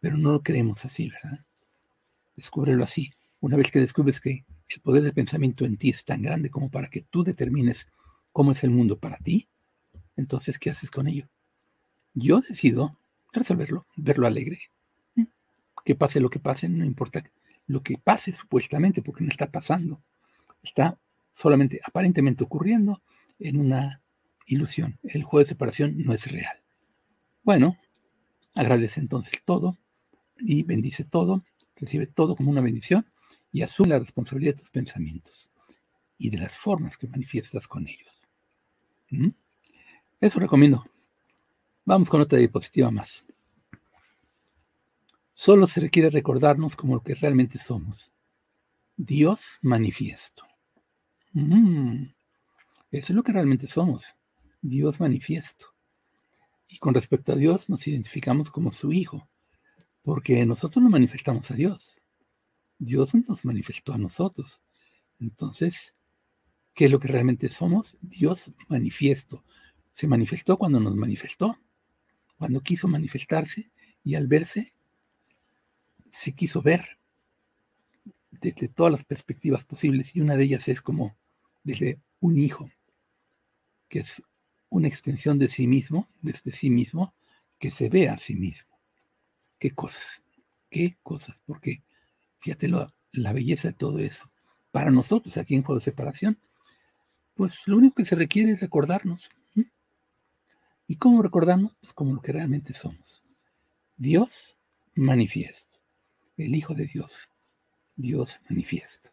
pero 0.00 0.18
no 0.18 0.32
lo 0.32 0.42
creemos 0.42 0.84
así, 0.84 1.08
¿verdad? 1.08 1.44
Descúbrelo 2.36 2.84
así. 2.84 3.12
Una 3.40 3.56
vez 3.56 3.70
que 3.70 3.80
descubres 3.80 4.20
que 4.20 4.44
el 4.68 4.80
poder 4.80 5.04
del 5.04 5.14
pensamiento 5.14 5.64
en 5.64 5.76
ti 5.76 5.90
es 5.90 6.04
tan 6.04 6.22
grande 6.22 6.50
como 6.50 6.70
para 6.70 6.88
que 6.88 7.02
tú 7.02 7.22
determines 7.22 7.86
cómo 8.32 8.52
es 8.52 8.64
el 8.64 8.70
mundo 8.70 8.98
para 8.98 9.18
ti, 9.18 9.48
entonces, 10.16 10.58
¿qué 10.58 10.70
haces 10.70 10.90
con 10.90 11.06
ello? 11.06 11.28
Yo 12.18 12.40
decido 12.40 12.98
resolverlo, 13.30 13.86
verlo 13.94 14.26
alegre. 14.26 14.58
Que 15.84 15.94
pase 15.94 16.18
lo 16.18 16.30
que 16.30 16.40
pase, 16.40 16.68
no 16.68 16.84
importa 16.84 17.22
lo 17.66 17.82
que 17.82 17.98
pase 17.98 18.32
supuestamente, 18.32 19.02
porque 19.02 19.22
no 19.22 19.28
está 19.28 19.52
pasando. 19.52 20.02
Está 20.62 20.98
solamente 21.34 21.78
aparentemente 21.84 22.42
ocurriendo 22.42 23.02
en 23.38 23.60
una 23.60 24.02
ilusión. 24.46 24.98
El 25.02 25.24
juego 25.24 25.40
de 25.40 25.50
separación 25.50 25.94
no 25.98 26.14
es 26.14 26.26
real. 26.32 26.62
Bueno, 27.42 27.76
agradece 28.54 28.98
entonces 28.98 29.42
todo 29.44 29.76
y 30.38 30.62
bendice 30.62 31.04
todo, 31.04 31.44
recibe 31.76 32.06
todo 32.06 32.34
como 32.34 32.50
una 32.50 32.62
bendición 32.62 33.06
y 33.52 33.60
asume 33.60 33.90
la 33.90 33.98
responsabilidad 33.98 34.54
de 34.54 34.60
tus 34.60 34.70
pensamientos 34.70 35.50
y 36.16 36.30
de 36.30 36.38
las 36.38 36.56
formas 36.56 36.96
que 36.96 37.08
manifiestas 37.08 37.68
con 37.68 37.86
ellos. 37.86 38.22
¿Mm? 39.10 39.28
Eso 40.20 40.40
recomiendo. 40.40 40.86
Vamos 41.86 42.10
con 42.10 42.20
otra 42.20 42.40
diapositiva 42.40 42.90
más. 42.90 43.24
Solo 45.32 45.68
se 45.68 45.78
requiere 45.78 46.10
recordarnos 46.10 46.74
como 46.74 46.96
lo 46.96 47.00
que 47.00 47.14
realmente 47.14 47.58
somos. 47.58 48.12
Dios 48.96 49.58
manifiesto. 49.62 50.44
Mm, 51.32 52.06
eso 52.90 53.12
es 53.12 53.16
lo 53.16 53.22
que 53.22 53.30
realmente 53.30 53.68
somos. 53.68 54.16
Dios 54.60 54.98
manifiesto. 54.98 55.66
Y 56.66 56.78
con 56.78 56.92
respecto 56.92 57.32
a 57.32 57.36
Dios 57.36 57.70
nos 57.70 57.86
identificamos 57.86 58.50
como 58.50 58.72
su 58.72 58.92
Hijo, 58.92 59.28
porque 60.02 60.44
nosotros 60.44 60.82
no 60.82 60.90
manifestamos 60.90 61.52
a 61.52 61.54
Dios. 61.54 62.00
Dios 62.78 63.14
nos 63.14 63.44
manifestó 63.44 63.92
a 63.92 63.98
nosotros. 63.98 64.60
Entonces, 65.20 65.94
¿qué 66.74 66.86
es 66.86 66.90
lo 66.90 66.98
que 66.98 67.06
realmente 67.06 67.48
somos? 67.48 67.96
Dios 68.00 68.50
manifiesto. 68.66 69.44
Se 69.92 70.08
manifestó 70.08 70.58
cuando 70.58 70.80
nos 70.80 70.96
manifestó, 70.96 71.56
cuando 72.36 72.60
quiso 72.60 72.88
manifestarse 72.88 73.70
y 74.04 74.14
al 74.14 74.26
verse, 74.26 74.74
se 76.10 76.32
quiso 76.32 76.62
ver 76.62 76.98
desde 78.30 78.68
todas 78.68 78.92
las 78.92 79.04
perspectivas 79.04 79.64
posibles 79.64 80.14
y 80.14 80.20
una 80.20 80.36
de 80.36 80.44
ellas 80.44 80.68
es 80.68 80.82
como 80.82 81.16
desde 81.62 82.00
un 82.20 82.38
hijo, 82.38 82.70
que 83.88 84.00
es 84.00 84.22
una 84.68 84.88
extensión 84.88 85.38
de 85.38 85.48
sí 85.48 85.66
mismo, 85.66 86.08
desde 86.20 86.52
sí 86.52 86.70
mismo, 86.70 87.14
que 87.58 87.70
se 87.70 87.88
ve 87.88 88.08
a 88.08 88.18
sí 88.18 88.34
mismo. 88.34 88.78
¿Qué 89.58 89.70
cosas? 89.70 90.22
¿Qué 90.70 90.98
cosas? 91.02 91.40
Porque 91.46 91.82
fíjate 92.38 92.68
la 92.68 93.32
belleza 93.32 93.68
de 93.68 93.74
todo 93.74 93.98
eso. 93.98 94.30
Para 94.70 94.90
nosotros 94.90 95.36
aquí 95.38 95.54
en 95.54 95.62
Juego 95.62 95.78
de 95.78 95.84
Separación, 95.84 96.38
pues 97.34 97.66
lo 97.66 97.76
único 97.76 97.96
que 97.96 98.04
se 98.04 98.16
requiere 98.16 98.52
es 98.52 98.60
recordarnos. 98.60 99.30
¿Y 100.86 100.96
cómo 100.96 101.22
recordarnos? 101.22 101.74
Pues 101.80 101.92
como 101.92 102.14
lo 102.14 102.20
que 102.20 102.32
realmente 102.32 102.72
somos. 102.72 103.22
Dios 103.96 104.56
manifiesto. 104.94 105.78
El 106.36 106.54
Hijo 106.54 106.74
de 106.74 106.86
Dios. 106.86 107.30
Dios 107.96 108.40
manifiesto. 108.48 109.10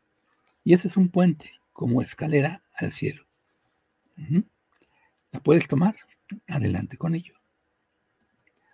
Y 0.64 0.74
ese 0.74 0.88
es 0.88 0.98
un 0.98 1.10
puente, 1.10 1.52
como 1.72 2.02
escalera 2.02 2.64
al 2.76 2.92
cielo. 2.92 3.26
¿La 5.32 5.40
puedes 5.42 5.68
tomar? 5.68 5.96
Adelante 6.48 6.98
con 6.98 7.16
ello. 7.16 7.36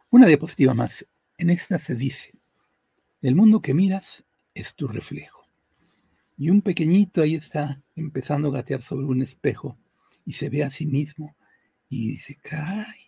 Una 0.10 0.28
diapositiva 0.28 0.74
más. 0.74 1.06
En 1.38 1.50
esta 1.50 1.80
se 1.80 1.96
dice, 1.96 2.34
el 3.22 3.36
mundo 3.36 3.62
que 3.62 3.74
miras 3.74 4.26
es 4.54 4.76
tu 4.76 4.88
reflejo. 4.88 5.48
Y 6.38 6.50
un 6.50 6.62
pequeñito 6.62 7.22
ahí 7.22 7.36
está 7.36 7.82
empezando 7.96 8.50
a 8.50 8.52
gatear 8.52 8.82
sobre 8.82 9.06
un 9.06 9.22
espejo 9.22 9.78
y 10.26 10.34
se 10.34 10.50
ve 10.50 10.64
a 10.64 10.70
sí 10.70 10.86
mismo 10.86 11.36
y 11.90 12.12
dice, 12.12 12.38
¡ay! 12.52 13.00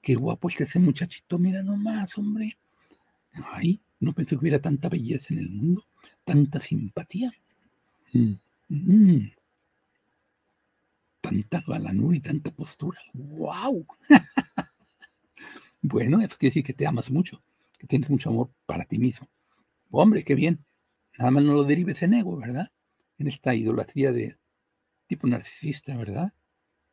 Qué 0.00 0.14
guapo 0.14 0.48
está 0.48 0.64
ese 0.64 0.78
muchachito, 0.78 1.38
mira 1.38 1.62
nomás, 1.62 2.16
hombre. 2.18 2.58
Ay, 3.52 3.80
no 4.00 4.12
pensé 4.12 4.34
que 4.34 4.40
hubiera 4.40 4.60
tanta 4.60 4.88
belleza 4.88 5.32
en 5.34 5.40
el 5.40 5.50
mundo, 5.50 5.86
tanta 6.24 6.60
simpatía. 6.60 7.32
Mm. 8.12 8.34
Mm 8.68 9.30
tanta 11.22 11.62
galanura 11.66 12.16
y 12.16 12.20
tanta 12.20 12.50
postura. 12.50 13.00
¡Wow! 13.14 13.86
bueno, 15.82 16.20
eso 16.20 16.36
quiere 16.36 16.50
decir 16.50 16.64
que 16.64 16.74
te 16.74 16.86
amas 16.86 17.10
mucho, 17.10 17.42
que 17.78 17.86
tienes 17.86 18.10
mucho 18.10 18.28
amor 18.28 18.50
para 18.66 18.84
ti 18.84 18.98
mismo. 18.98 19.28
Hombre, 19.90 20.24
qué 20.24 20.34
bien. 20.34 20.64
Nada 21.16 21.30
más 21.30 21.44
no 21.44 21.54
lo 21.54 21.64
derives 21.64 22.02
en 22.02 22.14
ego, 22.14 22.36
¿verdad? 22.36 22.70
En 23.18 23.28
esta 23.28 23.54
idolatría 23.54 24.12
de 24.12 24.36
tipo 25.06 25.26
narcisista, 25.26 25.96
¿verdad? 25.96 26.32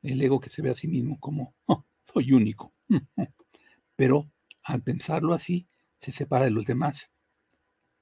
El 0.02 0.22
ego 0.22 0.40
que 0.40 0.50
se 0.50 0.62
ve 0.62 0.70
a 0.70 0.76
sí 0.76 0.88
mismo 0.88 1.20
como, 1.20 1.56
soy 2.04 2.32
único. 2.32 2.74
Pero 3.96 4.32
al 4.64 4.82
pensarlo 4.82 5.34
así, 5.34 5.68
se 6.00 6.12
separa 6.12 6.46
de 6.46 6.52
los 6.52 6.66
demás 6.66 7.12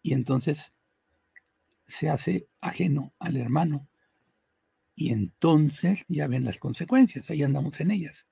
y 0.01 0.13
entonces 0.13 0.73
se 1.87 2.09
hace 2.09 2.47
ajeno 2.61 3.13
al 3.19 3.37
hermano 3.37 3.87
y 4.95 5.11
entonces 5.11 6.05
ya 6.07 6.27
ven 6.27 6.43
las 6.43 6.57
consecuencias, 6.57 7.29
ahí 7.29 7.43
andamos 7.43 7.79
en 7.81 7.91
ellas. 7.91 8.27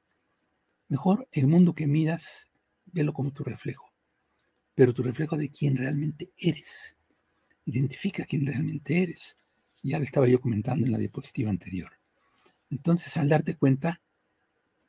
Mejor 0.87 1.27
el 1.31 1.47
mundo 1.47 1.75
que 1.75 1.87
miras, 1.87 2.49
velo 2.85 3.13
como 3.13 3.31
tu 3.31 3.43
reflejo, 3.43 3.93
pero 4.73 4.93
tu 4.93 5.03
reflejo 5.03 5.37
de 5.37 5.49
quién 5.49 5.77
realmente 5.77 6.31
eres. 6.37 6.97
Identifica 7.65 8.25
quién 8.25 8.45
realmente 8.45 9.01
eres. 9.01 9.37
Ya 9.83 9.99
lo 9.99 10.03
estaba 10.03 10.27
yo 10.27 10.41
comentando 10.41 10.85
en 10.85 10.91
la 10.91 10.97
diapositiva 10.97 11.49
anterior. 11.49 11.91
Entonces, 12.69 13.15
al 13.17 13.29
darte 13.29 13.55
cuenta 13.55 14.01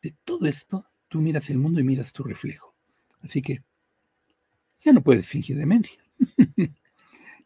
de 0.02 0.14
todo 0.24 0.46
esto, 0.46 0.86
tú 1.08 1.20
miras 1.20 1.50
el 1.50 1.58
mundo 1.58 1.80
y 1.80 1.84
miras 1.84 2.12
tu 2.12 2.22
reflejo. 2.24 2.74
Así 3.20 3.42
que 3.42 3.62
ya 4.80 4.92
no 4.92 5.02
puedes 5.02 5.28
fingir 5.28 5.56
demencia. 5.56 6.02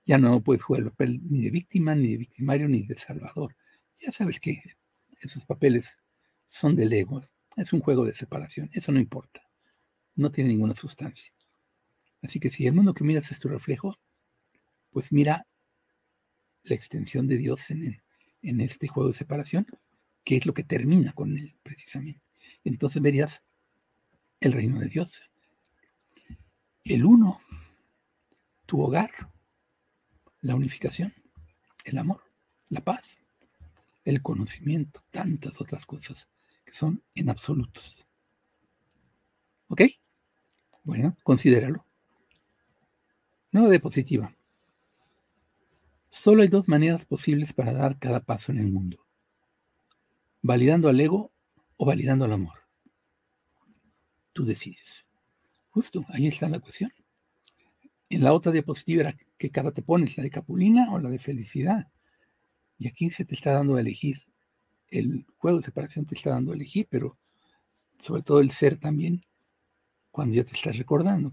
ya 0.04 0.18
no 0.18 0.40
puedes 0.40 0.62
jugar 0.62 0.82
el 0.82 0.90
papel 0.90 1.20
ni 1.28 1.42
de 1.42 1.50
víctima, 1.50 1.94
ni 1.94 2.08
de 2.08 2.16
victimario, 2.16 2.68
ni 2.68 2.82
de 2.82 2.96
salvador 2.96 3.54
ya 4.00 4.12
sabes 4.12 4.40
que 4.40 4.62
esos 5.20 5.44
papeles 5.44 5.98
son 6.46 6.74
del 6.74 6.92
ego, 6.92 7.22
es 7.56 7.72
un 7.72 7.80
juego 7.80 8.04
de 8.04 8.14
separación, 8.14 8.70
eso 8.72 8.90
no 8.92 8.98
importa, 8.98 9.42
no 10.16 10.32
tiene 10.32 10.50
ninguna 10.50 10.74
sustancia. 10.74 11.32
Así 12.22 12.40
que 12.40 12.50
si 12.50 12.66
el 12.66 12.74
mundo 12.74 12.94
que 12.94 13.04
miras 13.04 13.30
es 13.30 13.38
tu 13.38 13.48
reflejo, 13.48 13.98
pues 14.90 15.12
mira 15.12 15.46
la 16.64 16.74
extensión 16.74 17.26
de 17.26 17.36
Dios 17.36 17.70
en, 17.70 18.02
en 18.42 18.60
este 18.60 18.88
juego 18.88 19.08
de 19.08 19.14
separación, 19.14 19.66
que 20.24 20.36
es 20.36 20.46
lo 20.46 20.54
que 20.54 20.64
termina 20.64 21.12
con 21.12 21.36
él 21.36 21.56
precisamente. 21.62 22.22
Entonces 22.64 23.00
verías 23.02 23.42
el 24.40 24.52
reino 24.52 24.80
de 24.80 24.88
Dios, 24.88 25.22
el 26.84 27.04
uno, 27.04 27.40
tu 28.66 28.80
hogar, 28.80 29.10
la 30.40 30.54
unificación, 30.54 31.12
el 31.84 31.98
amor, 31.98 32.22
la 32.68 32.82
paz 32.82 33.20
el 34.04 34.22
conocimiento, 34.22 35.00
tantas 35.10 35.60
otras 35.60 35.86
cosas 35.86 36.28
que 36.64 36.72
son 36.72 37.02
en 37.14 37.30
absolutos. 37.30 38.06
¿Ok? 39.68 39.82
Bueno, 40.82 41.16
considéralo. 41.22 41.84
Nueva 43.52 43.70
diapositiva. 43.70 44.34
Solo 46.08 46.42
hay 46.42 46.48
dos 46.48 46.66
maneras 46.68 47.04
posibles 47.04 47.52
para 47.52 47.72
dar 47.72 47.98
cada 47.98 48.20
paso 48.20 48.52
en 48.52 48.58
el 48.58 48.70
mundo. 48.70 49.06
Validando 50.42 50.88
al 50.88 51.00
ego 51.00 51.32
o 51.76 51.86
validando 51.86 52.24
al 52.24 52.32
amor. 52.32 52.58
Tú 54.32 54.44
decides. 54.44 55.06
Justo, 55.70 56.04
ahí 56.08 56.26
está 56.26 56.48
la 56.48 56.60
cuestión. 56.60 56.92
En 58.08 58.24
la 58.24 58.32
otra 58.32 58.50
diapositiva 58.50 59.02
era 59.02 59.16
qué 59.38 59.50
cara 59.50 59.72
te 59.72 59.82
pones, 59.82 60.16
la 60.16 60.24
de 60.24 60.30
Capulina 60.30 60.92
o 60.92 60.98
la 60.98 61.10
de 61.10 61.18
felicidad. 61.18 61.88
Y 62.78 62.88
aquí 62.88 63.10
se 63.10 63.24
te 63.24 63.34
está 63.34 63.52
dando 63.52 63.76
a 63.76 63.80
elegir. 63.80 64.26
El 64.88 65.26
juego 65.36 65.58
de 65.58 65.64
separación 65.64 66.06
te 66.06 66.14
está 66.14 66.30
dando 66.30 66.52
a 66.52 66.54
elegir, 66.54 66.88
pero 66.90 67.16
sobre 68.00 68.22
todo 68.22 68.40
el 68.40 68.50
ser 68.50 68.78
también, 68.78 69.22
cuando 70.10 70.34
ya 70.34 70.44
te 70.44 70.52
estás 70.52 70.76
recordando. 70.76 71.32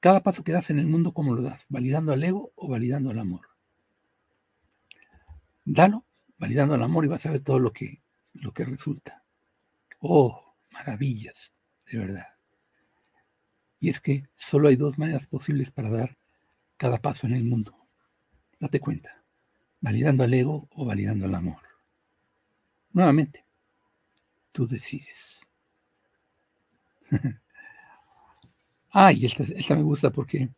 Cada 0.00 0.22
paso 0.22 0.42
que 0.42 0.52
das 0.52 0.70
en 0.70 0.78
el 0.78 0.86
mundo, 0.86 1.12
¿cómo 1.12 1.34
lo 1.34 1.42
das? 1.42 1.66
¿Validando 1.68 2.12
al 2.12 2.24
ego 2.24 2.52
o 2.54 2.68
validando 2.68 3.10
al 3.10 3.18
amor? 3.18 3.42
Dalo, 5.66 6.06
validando 6.40 6.74
al 6.74 6.82
amor 6.82 7.04
y 7.04 7.08
vas 7.08 7.24
a 7.26 7.30
ver 7.30 7.42
todo 7.42 7.60
lo 7.60 7.72
que, 7.72 8.02
lo 8.32 8.52
que 8.52 8.64
resulta. 8.64 9.22
Oh, 10.00 10.56
maravillas, 10.72 11.52
de 11.86 11.98
verdad. 11.98 12.26
Y 13.78 13.90
es 13.90 14.00
que 14.00 14.26
solo 14.34 14.68
hay 14.68 14.76
dos 14.76 14.98
maneras 14.98 15.26
posibles 15.26 15.70
para 15.70 15.90
dar 15.90 16.18
cada 16.76 16.98
paso 16.98 17.26
en 17.26 17.34
el 17.34 17.44
mundo. 17.44 17.76
Date 18.58 18.80
cuenta 18.80 19.20
validando 19.80 20.24
al 20.24 20.34
ego 20.34 20.68
o 20.72 20.84
validando 20.84 21.26
al 21.26 21.34
amor. 21.34 21.62
Nuevamente, 22.92 23.44
tú 24.52 24.66
decides. 24.66 25.46
ah, 28.90 29.12
y 29.12 29.24
esta, 29.24 29.44
esta 29.44 29.74
me 29.74 29.82
gusta 29.82 30.10
porque 30.10 30.50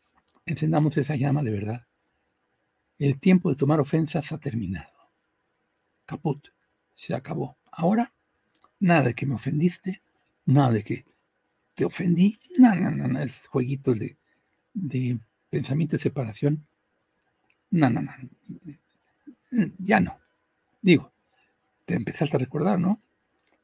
encendamos 0.47 0.97
esa 0.97 1.17
llama 1.17 1.43
de 1.43 1.51
verdad. 1.51 1.87
El 2.99 3.19
tiempo 3.19 3.51
de 3.51 3.57
tomar 3.57 3.81
ofensas 3.81 4.33
ha 4.33 4.39
terminado. 4.39 5.02
Caput, 6.07 6.49
se 6.93 7.15
acabó. 7.15 7.57
Ahora, 7.71 8.13
nada 8.81 9.03
de 9.03 9.15
que 9.15 9.27
me 9.27 9.35
ofendiste, 9.35 10.03
nada 10.47 10.73
de 10.73 10.85
que 10.85 11.05
te 11.75 11.85
ofendí, 11.85 12.39
no, 12.59 12.75
no, 12.75 12.91
no, 12.91 13.21
es 13.21 13.47
jueguitos 13.47 13.99
de, 13.99 14.17
de 14.75 15.19
pensamiento 15.49 15.97
de 15.97 16.03
separación. 16.03 16.67
No, 17.71 17.89
no, 17.89 18.03
no, 18.03 18.13
ya 19.79 20.01
no. 20.01 20.19
Digo, 20.81 21.13
te 21.87 21.95
empezaste 21.95 22.37
a 22.37 22.41
recordar, 22.41 22.79
¿no? 22.79 23.01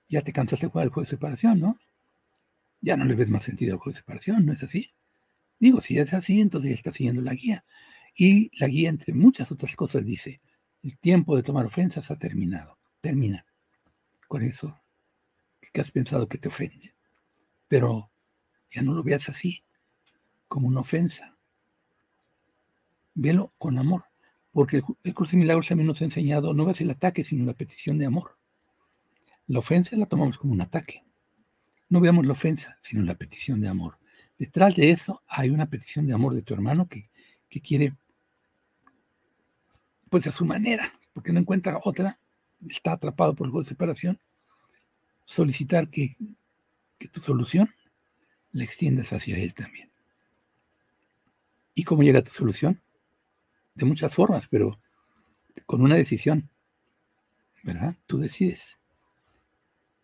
Ya 0.09 0.23
te 0.23 0.33
cansaste 0.33 0.67
de 0.67 0.71
jugar 0.71 0.87
el 0.87 0.91
juego 0.91 1.05
de 1.05 1.11
separación, 1.11 1.61
¿no? 1.61 1.77
Ya 2.81 2.97
no 2.97 3.05
le 3.05 3.15
ves 3.15 3.29
más 3.29 3.43
sentido 3.43 3.75
al 3.75 3.79
juego 3.79 3.93
de 3.93 3.99
separación, 3.99 4.47
¿no 4.47 4.53
es 4.53 4.63
así? 4.63 4.93
Digo, 5.59 5.81
si 5.81 5.99
es 5.99 6.15
así, 6.15 6.41
entonces 6.41 6.71
ya 6.71 6.75
está 6.75 6.93
siguiendo 6.93 7.21
la 7.21 7.35
guía. 7.35 7.65
Y 8.15 8.51
la 8.59 8.69
guía, 8.69 8.89
entre 8.89 9.13
muchas 9.13 9.51
otras 9.53 9.77
cosas, 9.77 10.05
dice, 10.05 10.41
el 10.83 10.99
tiempo 10.99 11.37
de 11.37 11.43
tomar 11.43 11.67
ofensas 11.67 12.11
ha 12.11 12.19
terminado. 12.19 12.79
Termina 13.01 13.45
con 14.27 14.43
eso 14.43 14.75
que 15.73 15.81
has 15.81 15.91
pensado 15.91 16.29
que 16.29 16.39
te 16.39 16.49
ofende. 16.49 16.95
Pero 17.67 18.11
ya 18.71 18.83
no 18.83 18.93
lo 18.93 19.03
veas 19.03 19.29
así, 19.29 19.65
como 20.47 20.69
una 20.69 20.81
ofensa. 20.81 21.37
Velo 23.15 23.53
con 23.59 23.79
amor, 23.79 24.05
porque 24.53 24.83
el, 25.03 25.15
curso 25.15 25.33
de 25.33 25.39
milagros 25.39 25.69
también 25.69 25.87
nos 25.87 26.01
ha 26.01 26.05
enseñado 26.05 26.55
no 26.55 26.71
es 26.71 26.81
el 26.81 26.91
ataque, 26.91 27.25
sino 27.25 27.45
la 27.45 27.55
petición 27.55 27.99
de 27.99 28.07
amor. 28.07 28.37
La 29.47 29.59
ofensa 29.59 29.97
la 29.97 30.07
tomamos 30.07 30.39
como 30.39 30.53
un 30.53 30.61
ataque. 30.61 31.05
No 31.89 32.01
veamos 32.01 32.27
la 32.27 32.33
ofensa, 32.33 32.79
sino 32.83 33.03
la 33.03 33.15
petición 33.15 33.61
de 33.61 33.69
amor. 33.69 33.99
Detrás 34.39 34.77
de 34.77 34.91
eso 34.91 35.23
hay 35.27 35.51
una 35.51 35.67
petición 35.67 36.07
de 36.07 36.15
amor 36.15 36.35
de 36.35 36.43
tu 36.43 36.55
hermano 36.55 36.87
que, 36.87 37.11
que 37.49 37.61
quiere, 37.61 37.97
pues 40.09 40.27
a 40.27 40.33
su 40.33 40.45
manera, 40.45 40.93
porque 41.13 41.33
no 41.33 41.41
encuentra 41.41 41.79
otra, 41.85 42.19
está 42.69 42.93
atrapado 42.93 43.35
por 43.35 43.47
el 43.47 43.51
juego 43.51 43.65
de 43.65 43.69
separación, 43.69 44.19
solicitar 45.25 45.89
que, 45.91 46.17
tu 47.13 47.21
solución 47.21 47.73
la 48.51 48.65
extiendas 48.65 49.13
hacia 49.13 49.39
él 49.39 49.55
también. 49.55 49.91
¿Y 51.75 51.85
cómo 51.85 52.03
llega 52.03 52.23
tu 52.23 52.33
solución? 52.33 52.83
De 53.75 53.85
muchas 53.85 54.13
formas, 54.15 54.49
pero 54.49 54.81
con 55.65 55.81
una 55.81 55.95
decisión, 55.95 56.51
¿verdad? 57.63 57.95
Tú 58.07 58.19
decides. 58.19 58.81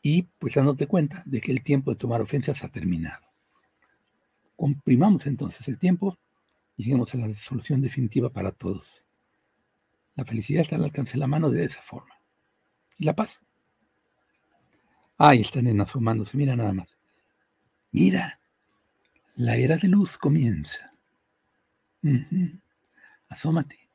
Y 0.03 0.23
pues 0.39 0.55
dándote 0.55 0.87
cuenta 0.87 1.23
de 1.27 1.41
que 1.41 1.51
el 1.51 1.63
tiempo 1.63 1.91
de 1.91 1.97
tomar 1.97 2.21
ofensas 2.21 2.63
ha 2.63 2.69
terminado. 2.69 3.27
Comprimamos 4.55 5.27
entonces 5.27 5.67
el 5.67 5.79
tiempo 5.79 6.17
y 6.77 6.85
lleguemos 6.85 7.13
a 7.15 7.19
la 7.19 7.33
solución 7.33 7.81
definitiva 7.81 8.31
para 8.31 8.53
todos. 8.53 9.05
La 10.15 10.25
felicidad 10.25 10.63
está 10.63 10.77
al 10.77 10.85
alcance 10.85 11.15
de 11.15 11.19
la 11.19 11.27
mano 11.27 11.51
de 11.51 11.65
esa 11.65 11.83
forma. 11.83 12.15
Y 12.99 13.05
la 13.05 13.15
paz. 13.15 13.41
Ahí 15.19 15.41
están 15.41 15.81
asomándose, 15.81 16.37
mira 16.37 16.57
nada 16.57 16.73
más. 16.73 16.97
Mira, 17.91 18.41
la 19.37 19.57
era 19.57 19.77
de 19.77 19.89
luz 19.89 20.19
comienza. 20.19 20.91
Asómate, 23.29 23.89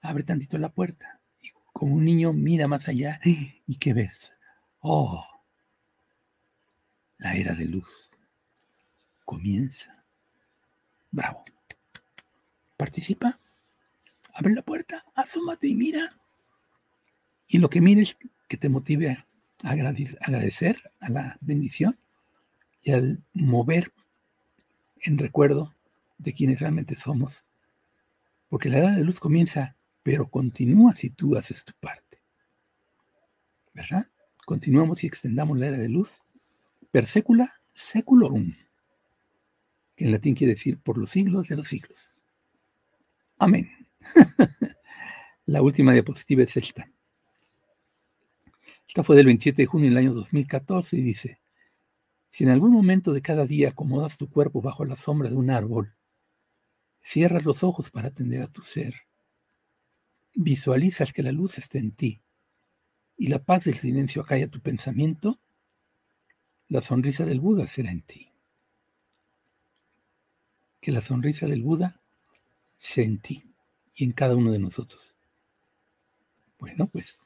abre 0.00 0.24
tantito 0.24 0.58
la 0.58 0.72
puerta. 0.72 1.20
Y 1.40 1.50
como 1.72 1.94
un 1.94 2.04
niño 2.04 2.32
mira 2.32 2.68
más 2.68 2.88
allá. 2.88 3.20
¿Y 3.24 3.76
qué 3.76 3.94
ves? 3.94 4.32
Oh, 4.80 5.24
la 7.18 7.34
era 7.34 7.54
de 7.54 7.66
luz 7.66 8.10
comienza. 9.24 10.04
Bravo. 11.10 11.44
Participa. 12.76 13.38
Abre 14.32 14.54
la 14.54 14.62
puerta, 14.62 15.04
asómate 15.14 15.68
y 15.68 15.74
mira. 15.74 16.18
Y 17.46 17.58
lo 17.58 17.68
que 17.68 17.80
mires 17.80 18.16
que 18.48 18.56
te 18.56 18.68
motive 18.68 19.10
a 19.10 19.26
agradecer 19.62 20.90
a 21.00 21.10
la 21.10 21.38
bendición 21.40 21.98
y 22.82 22.92
al 22.92 23.22
mover 23.34 23.92
en 25.02 25.18
recuerdo 25.18 25.74
de 26.18 26.32
quienes 26.32 26.60
realmente 26.60 26.94
somos. 26.94 27.44
Porque 28.48 28.68
la 28.68 28.78
edad 28.78 28.96
de 28.96 29.04
luz 29.04 29.20
comienza, 29.20 29.76
pero 30.02 30.28
continúa 30.28 30.94
si 30.94 31.10
tú 31.10 31.36
haces 31.36 31.64
tu 31.64 31.72
parte. 31.80 32.18
¿Verdad? 33.74 34.08
Continuamos 34.44 35.04
y 35.04 35.06
extendamos 35.06 35.58
la 35.58 35.68
era 35.68 35.78
de 35.78 35.88
luz 35.88 36.20
per 36.90 37.06
secula 37.06 37.52
seculorum 37.72 38.54
que 39.96 40.04
en 40.04 40.12
latín 40.12 40.34
quiere 40.34 40.54
decir 40.54 40.78
por 40.78 40.98
los 40.98 41.10
siglos 41.10 41.48
de 41.48 41.56
los 41.56 41.68
siglos. 41.68 42.10
Amén. 43.38 43.81
La 45.46 45.62
última 45.62 45.92
diapositiva 45.92 46.42
es 46.42 46.56
esta. 46.56 46.90
Esta 48.86 49.02
fue 49.02 49.16
del 49.16 49.26
27 49.26 49.62
de 49.62 49.66
junio 49.66 49.88
del 49.88 49.98
año 49.98 50.12
2014 50.14 50.96
y 50.96 51.02
dice, 51.02 51.40
si 52.30 52.44
en 52.44 52.50
algún 52.50 52.72
momento 52.72 53.12
de 53.12 53.22
cada 53.22 53.46
día 53.46 53.70
acomodas 53.70 54.18
tu 54.18 54.28
cuerpo 54.28 54.60
bajo 54.60 54.84
la 54.84 54.96
sombra 54.96 55.30
de 55.30 55.36
un 55.36 55.50
árbol, 55.50 55.94
cierras 57.02 57.44
los 57.44 57.64
ojos 57.64 57.90
para 57.90 58.08
atender 58.08 58.42
a 58.42 58.48
tu 58.48 58.62
ser, 58.62 58.94
visualizas 60.34 61.12
que 61.12 61.22
la 61.22 61.32
luz 61.32 61.58
está 61.58 61.78
en 61.78 61.92
ti 61.92 62.22
y 63.16 63.28
la 63.28 63.42
paz 63.42 63.64
del 63.64 63.78
silencio 63.78 64.22
acalla 64.22 64.48
tu 64.48 64.60
pensamiento, 64.60 65.40
la 66.68 66.80
sonrisa 66.80 67.24
del 67.24 67.40
Buda 67.40 67.66
será 67.66 67.90
en 67.90 68.02
ti 68.02 68.32
que 70.82 70.90
la 70.90 71.00
sonrisa 71.00 71.46
del 71.46 71.62
Buda 71.62 72.02
sea 72.76 73.04
en 73.04 73.20
ti 73.20 73.51
y 73.94 74.04
en 74.04 74.12
cada 74.12 74.36
uno 74.36 74.52
de 74.52 74.58
nosotros. 74.58 75.14
Bueno, 76.58 76.86
pues 76.86 77.18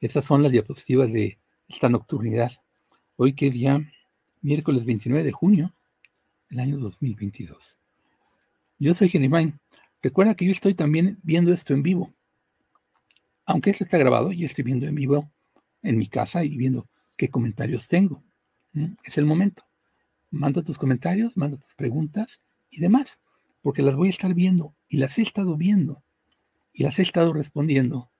estas 0.00 0.24
son 0.24 0.42
las 0.42 0.52
diapositivas 0.52 1.12
de 1.12 1.38
esta 1.68 1.88
nocturnidad. 1.88 2.52
Hoy 3.16 3.34
que 3.34 3.50
día, 3.50 3.80
miércoles 4.40 4.84
29 4.84 5.24
de 5.24 5.32
junio 5.32 5.72
del 6.50 6.60
año 6.60 6.78
2022. 6.78 7.78
Yo 8.78 8.94
soy 8.94 9.08
Genimain. 9.08 9.60
Recuerda 10.02 10.34
que 10.34 10.44
yo 10.44 10.52
estoy 10.52 10.74
también 10.74 11.20
viendo 11.22 11.52
esto 11.52 11.72
en 11.72 11.82
vivo. 11.82 12.12
Aunque 13.44 13.70
esto 13.70 13.84
está 13.84 13.98
grabado, 13.98 14.32
yo 14.32 14.46
estoy 14.46 14.64
viendo 14.64 14.86
en 14.86 14.94
vivo 14.94 15.30
en 15.82 15.98
mi 15.98 16.08
casa 16.08 16.44
y 16.44 16.56
viendo 16.56 16.88
qué 17.16 17.28
comentarios 17.28 17.86
tengo. 17.86 18.22
¿Mm? 18.72 18.94
Es 19.04 19.18
el 19.18 19.24
momento. 19.24 19.64
Manda 20.30 20.62
tus 20.62 20.78
comentarios, 20.78 21.36
manda 21.36 21.56
tus 21.58 21.74
preguntas 21.74 22.40
y 22.70 22.80
demás, 22.80 23.20
porque 23.62 23.82
las 23.82 23.96
voy 23.96 24.08
a 24.08 24.10
estar 24.10 24.34
viendo 24.34 24.74
y 24.88 24.98
las 24.98 25.18
he 25.18 25.22
estado 25.22 25.56
viendo 25.56 26.02
y 26.72 26.82
las 26.82 26.98
he 26.98 27.02
estado 27.02 27.32
respondiendo. 27.32 28.10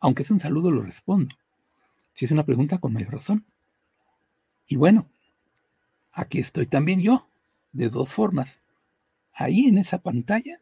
Aunque 0.00 0.22
es 0.22 0.30
un 0.30 0.40
saludo, 0.40 0.70
lo 0.70 0.82
respondo. 0.82 1.36
Si 2.14 2.24
es 2.24 2.30
una 2.30 2.44
pregunta, 2.44 2.78
con 2.78 2.92
mayor 2.92 3.12
razón. 3.12 3.46
Y 4.66 4.76
bueno, 4.76 5.08
aquí 6.12 6.38
estoy 6.38 6.66
también 6.66 7.00
yo, 7.00 7.28
de 7.72 7.88
dos 7.88 8.08
formas. 8.08 8.60
Ahí 9.32 9.66
en 9.66 9.78
esa 9.78 9.98
pantalla 9.98 10.58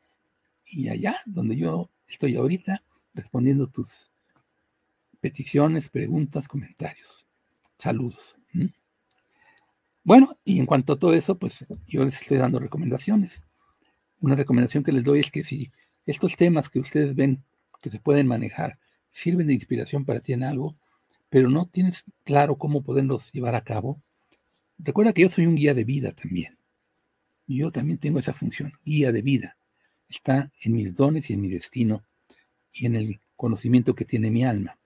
y 0.67 0.89
allá 0.89 1.17
donde 1.25 1.57
yo 1.57 1.91
estoy 2.07 2.37
ahorita 2.37 2.83
respondiendo 3.15 3.69
tus 3.69 4.11
peticiones, 5.21 5.89
preguntas, 5.89 6.49
comentarios. 6.49 7.27
Saludos. 7.79 8.37
Bueno, 10.03 10.39
y 10.45 10.61
en 10.61 10.67
cuanto 10.67 10.93
a 10.93 10.99
todo 10.99 11.15
eso, 11.15 11.37
pues 11.37 11.67
yo 11.87 12.05
les 12.05 12.21
estoy 12.21 12.39
dando 12.39 12.59
recomendaciones. 12.59 13.43
Una 14.21 14.35
recomendación 14.35 14.83
que 14.83 14.93
les 14.93 15.05
doy 15.05 15.21
es 15.21 15.31
que 15.31 15.45
si 15.45 15.71
estos 16.07 16.37
temas 16.37 16.69
que 16.69 16.81
ustedes 16.81 17.15
ven 17.15 17.43
que 17.81 17.91
se 17.91 18.01
pueden 18.01 18.27
manejar 18.27 18.79
sirven 19.11 19.47
de 19.47 19.55
inspiración 19.55 20.05
para 20.05 20.21
ti 20.21 20.33
en 20.33 20.43
algo, 20.43 20.77
pero 21.29 21.51
no 21.51 21.67
tienes 21.67 22.05
claro 22.25 22.57
cómo 22.57 22.83
poderlos 22.83 23.33
llevar 23.33 23.55
a 23.55 23.65
cabo, 23.65 24.01
recuerda 24.79 25.13
que 25.13 25.23
yo 25.23 25.31
soy 25.31 25.47
un 25.47 25.57
guía 25.57 25.75
de 25.75 25.85
vida 25.85 26.13
también. 26.13 26.57
Yo 27.47 27.71
también 27.71 27.99
tengo 27.99 28.19
esa 28.19 28.33
función, 28.33 28.73
guía 28.85 29.13
de 29.13 29.23
vida. 29.23 29.57
Está 30.09 30.51
en 30.63 30.73
mis 30.73 30.95
dones 30.95 31.31
y 31.31 31.35
en 31.35 31.41
mi 31.41 31.49
destino 31.49 32.05
y 32.73 32.87
en 32.87 32.97
el 32.97 33.21
conocimiento 33.37 33.95
que 33.95 34.05
tiene 34.05 34.31
mi 34.31 34.45
alma. 34.45 34.79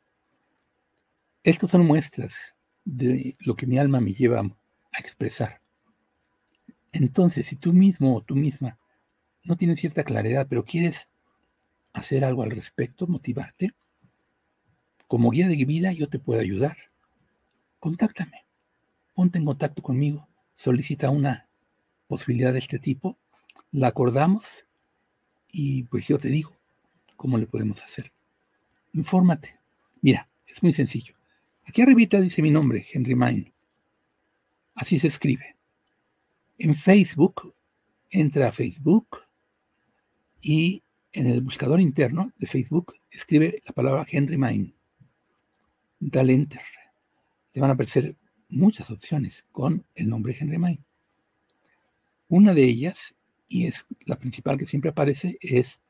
Estos 1.42 1.70
son 1.70 1.86
muestras 1.86 2.54
de 2.84 3.36
lo 3.40 3.56
que 3.56 3.66
mi 3.66 3.78
alma 3.78 4.00
me 4.00 4.12
lleva 4.12 4.40
a 4.40 4.98
expresar. 4.98 5.60
Entonces, 6.92 7.46
si 7.46 7.56
tú 7.56 7.72
mismo 7.72 8.16
o 8.16 8.22
tú 8.22 8.34
misma 8.34 8.78
no 9.44 9.56
tienes 9.56 9.80
cierta 9.80 10.04
claridad, 10.04 10.46
pero 10.48 10.64
quieres 10.64 11.08
hacer 11.92 12.24
algo 12.24 12.42
al 12.42 12.50
respecto, 12.50 13.06
motivarte, 13.06 13.72
como 15.06 15.30
guía 15.30 15.48
de 15.48 15.64
vida 15.64 15.92
yo 15.92 16.08
te 16.08 16.18
puedo 16.18 16.40
ayudar. 16.40 16.76
Contáctame, 17.80 18.44
ponte 19.14 19.38
en 19.38 19.44
contacto 19.44 19.82
conmigo, 19.82 20.28
solicita 20.54 21.10
una 21.10 21.48
posibilidad 22.06 22.52
de 22.52 22.58
este 22.58 22.78
tipo, 22.78 23.18
la 23.72 23.88
acordamos 23.88 24.66
y 25.48 25.84
pues 25.84 26.06
yo 26.06 26.18
te 26.18 26.28
digo 26.28 26.56
cómo 27.16 27.38
le 27.38 27.46
podemos 27.46 27.82
hacer. 27.82 28.12
infórmate. 28.92 29.58
Mira, 30.00 30.28
es 30.46 30.62
muy 30.62 30.72
sencillo. 30.72 31.14
Aquí 31.64 31.82
arribita 31.82 32.20
dice 32.20 32.42
mi 32.42 32.50
nombre, 32.50 32.84
Henry 32.92 33.14
Mine. 33.14 33.52
Así 34.74 34.98
se 34.98 35.08
escribe. 35.08 35.56
En 36.58 36.74
Facebook, 36.74 37.54
entra 38.10 38.48
a 38.48 38.52
Facebook 38.52 39.18
y 40.40 40.82
en 41.12 41.26
el 41.26 41.40
buscador 41.40 41.80
interno 41.80 42.32
de 42.36 42.46
Facebook 42.46 42.94
escribe 43.10 43.62
la 43.66 43.72
palabra 43.72 44.06
Henry 44.08 44.38
Mine. 44.38 44.74
Dale 45.98 46.32
enter. 46.32 46.62
Te 47.50 47.60
van 47.60 47.70
a 47.70 47.74
aparecer 47.74 48.16
muchas 48.48 48.90
opciones 48.90 49.46
con 49.52 49.84
el 49.94 50.08
nombre 50.08 50.36
Henry 50.38 50.58
Mine. 50.58 50.84
Una 52.28 52.54
de 52.54 52.64
ellas, 52.64 53.14
y 53.48 53.66
es 53.66 53.86
la 54.06 54.16
principal 54.16 54.56
que 54.56 54.66
siempre 54.66 54.90
aparece, 54.90 55.36
es 55.40 55.80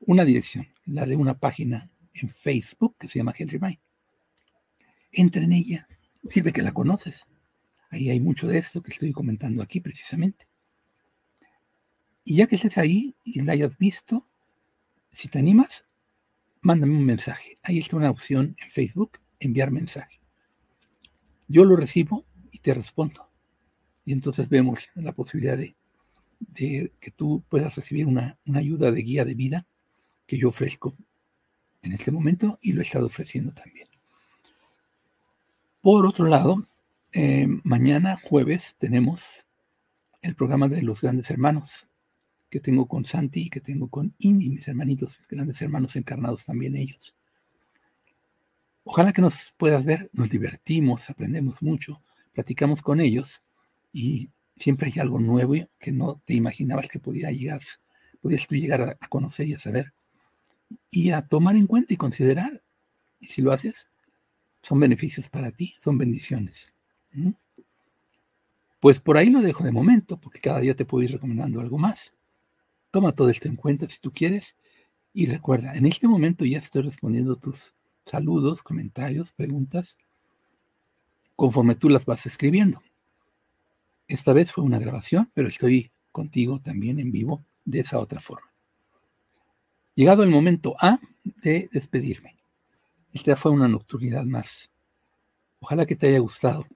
una 0.00 0.24
dirección, 0.24 0.68
la 0.84 1.06
de 1.06 1.16
una 1.16 1.38
página 1.38 1.90
en 2.12 2.28
Facebook 2.28 2.96
que 2.98 3.08
se 3.08 3.18
llama 3.18 3.34
Henry 3.36 3.58
Mine. 3.58 3.80
Entra 5.10 5.42
en 5.42 5.52
ella, 5.52 5.88
sirve 6.28 6.52
que 6.52 6.62
la 6.62 6.72
conoces. 6.72 7.26
Ahí 7.90 8.10
hay 8.10 8.20
mucho 8.20 8.46
de 8.46 8.58
esto 8.58 8.82
que 8.82 8.90
estoy 8.90 9.12
comentando 9.12 9.62
aquí 9.62 9.80
precisamente. 9.80 10.46
Y 12.24 12.36
ya 12.36 12.46
que 12.46 12.56
estés 12.56 12.78
ahí 12.78 13.16
y 13.24 13.40
la 13.40 13.52
hayas 13.52 13.76
visto, 13.78 14.26
si 15.10 15.28
te 15.28 15.38
animas, 15.38 15.84
mándame 16.60 16.96
un 16.96 17.04
mensaje. 17.04 17.58
Ahí 17.62 17.78
está 17.78 17.96
una 17.96 18.10
opción 18.10 18.56
en 18.62 18.70
Facebook, 18.70 19.18
enviar 19.40 19.70
mensaje. 19.70 20.20
Yo 21.48 21.64
lo 21.64 21.76
recibo 21.76 22.24
y 22.50 22.58
te 22.58 22.72
respondo. 22.72 23.28
Y 24.04 24.12
entonces 24.12 24.48
vemos 24.48 24.88
la 24.94 25.12
posibilidad 25.12 25.58
de, 25.58 25.74
que 26.98 27.10
tú 27.10 27.44
puedas 27.48 27.74
recibir 27.74 28.06
una, 28.06 28.38
ayuda 28.54 28.90
de 28.90 29.02
guía 29.02 29.24
de 29.24 29.34
vida 29.34 29.66
que 30.26 30.38
yo 30.38 30.48
ofrezco 30.48 30.96
en 31.82 31.92
este 31.92 32.10
momento 32.10 32.58
y 32.62 32.72
lo 32.72 32.80
he 32.80 32.84
estado 32.84 33.06
ofreciendo 33.06 33.52
también. 33.52 33.88
Por 35.80 36.06
otro 36.06 36.26
lado, 36.26 36.68
eh, 37.12 37.48
mañana 37.64 38.20
jueves 38.22 38.76
tenemos 38.78 39.46
el 40.22 40.36
programa 40.36 40.68
de 40.68 40.82
los 40.82 41.00
grandes 41.00 41.28
hermanos 41.30 41.88
que 42.52 42.60
tengo 42.60 42.86
con 42.86 43.06
Santi 43.06 43.44
y 43.44 43.48
que 43.48 43.62
tengo 43.62 43.88
con 43.88 44.14
Indy, 44.18 44.50
mis 44.50 44.68
hermanitos, 44.68 45.18
grandes 45.26 45.62
hermanos 45.62 45.96
encarnados 45.96 46.44
también 46.44 46.76
ellos. 46.76 47.16
Ojalá 48.84 49.14
que 49.14 49.22
nos 49.22 49.54
puedas 49.56 49.86
ver, 49.86 50.10
nos 50.12 50.28
divertimos, 50.28 51.08
aprendemos 51.08 51.62
mucho, 51.62 52.02
platicamos 52.34 52.82
con 52.82 53.00
ellos 53.00 53.42
y 53.90 54.28
siempre 54.58 54.92
hay 54.92 55.00
algo 55.00 55.18
nuevo 55.18 55.54
que 55.78 55.92
no 55.92 56.20
te 56.26 56.34
imaginabas 56.34 56.90
que 56.90 56.98
podías 56.98 57.80
tú 58.20 58.54
llegar 58.54 58.98
a, 59.00 59.08
conocer 59.08 59.46
y 59.46 59.54
a 59.54 59.58
saber 59.58 59.94
y 60.90 61.08
a 61.08 61.22
tomar 61.22 61.56
en 61.56 61.66
cuenta 61.66 61.94
y 61.94 61.96
considerar. 61.96 62.62
Y 63.18 63.28
si 63.28 63.40
lo 63.40 63.52
haces, 63.52 63.88
son 64.60 64.78
beneficios 64.78 65.30
para 65.30 65.52
ti, 65.52 65.72
son 65.80 65.96
bendiciones. 65.96 66.74
Pues 68.78 69.00
por 69.00 69.16
ahí 69.16 69.30
lo 69.30 69.40
dejo 69.40 69.64
de 69.64 69.72
momento, 69.72 70.20
porque 70.20 70.40
cada 70.40 70.60
día 70.60 70.76
te 70.76 70.84
puedo 70.84 71.02
ir 71.02 71.12
recomendando 71.12 71.58
algo 71.58 71.78
más. 71.78 72.12
Toma 72.92 73.12
todo 73.12 73.30
esto 73.30 73.48
en 73.48 73.56
cuenta 73.56 73.88
si 73.88 73.98
tú 73.98 74.12
quieres. 74.12 74.54
Y 75.14 75.26
recuerda, 75.26 75.74
en 75.74 75.86
este 75.86 76.06
momento 76.06 76.44
ya 76.44 76.58
estoy 76.58 76.82
respondiendo 76.82 77.36
tus 77.36 77.74
saludos, 78.04 78.62
comentarios, 78.62 79.32
preguntas, 79.32 79.98
conforme 81.34 81.74
tú 81.74 81.88
las 81.88 82.04
vas 82.04 82.26
escribiendo. 82.26 82.82
Esta 84.06 84.34
vez 84.34 84.52
fue 84.52 84.62
una 84.62 84.78
grabación, 84.78 85.30
pero 85.32 85.48
estoy 85.48 85.90
contigo 86.12 86.60
también 86.60 86.98
en 86.98 87.10
vivo 87.10 87.42
de 87.64 87.80
esa 87.80 87.98
otra 87.98 88.20
forma. 88.20 88.52
Llegado 89.94 90.22
el 90.22 90.30
momento 90.30 90.76
A 90.78 91.00
de 91.24 91.70
despedirme. 91.72 92.36
Esta 93.12 93.36
fue 93.36 93.52
una 93.52 93.68
nocturnidad 93.68 94.24
más. 94.24 94.70
Ojalá 95.60 95.86
que 95.86 95.96
te 95.96 96.08
haya 96.08 96.18
gustado 96.18 96.66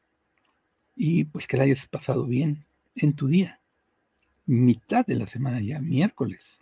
y 0.94 1.24
pues 1.24 1.46
que 1.46 1.58
la 1.58 1.64
hayas 1.64 1.86
pasado 1.86 2.26
bien 2.26 2.64
en 2.94 3.14
tu 3.14 3.26
día. 3.26 3.60
Mitad 4.46 5.04
de 5.04 5.16
la 5.16 5.26
semana 5.26 5.60
ya, 5.60 5.80
miércoles. 5.80 6.60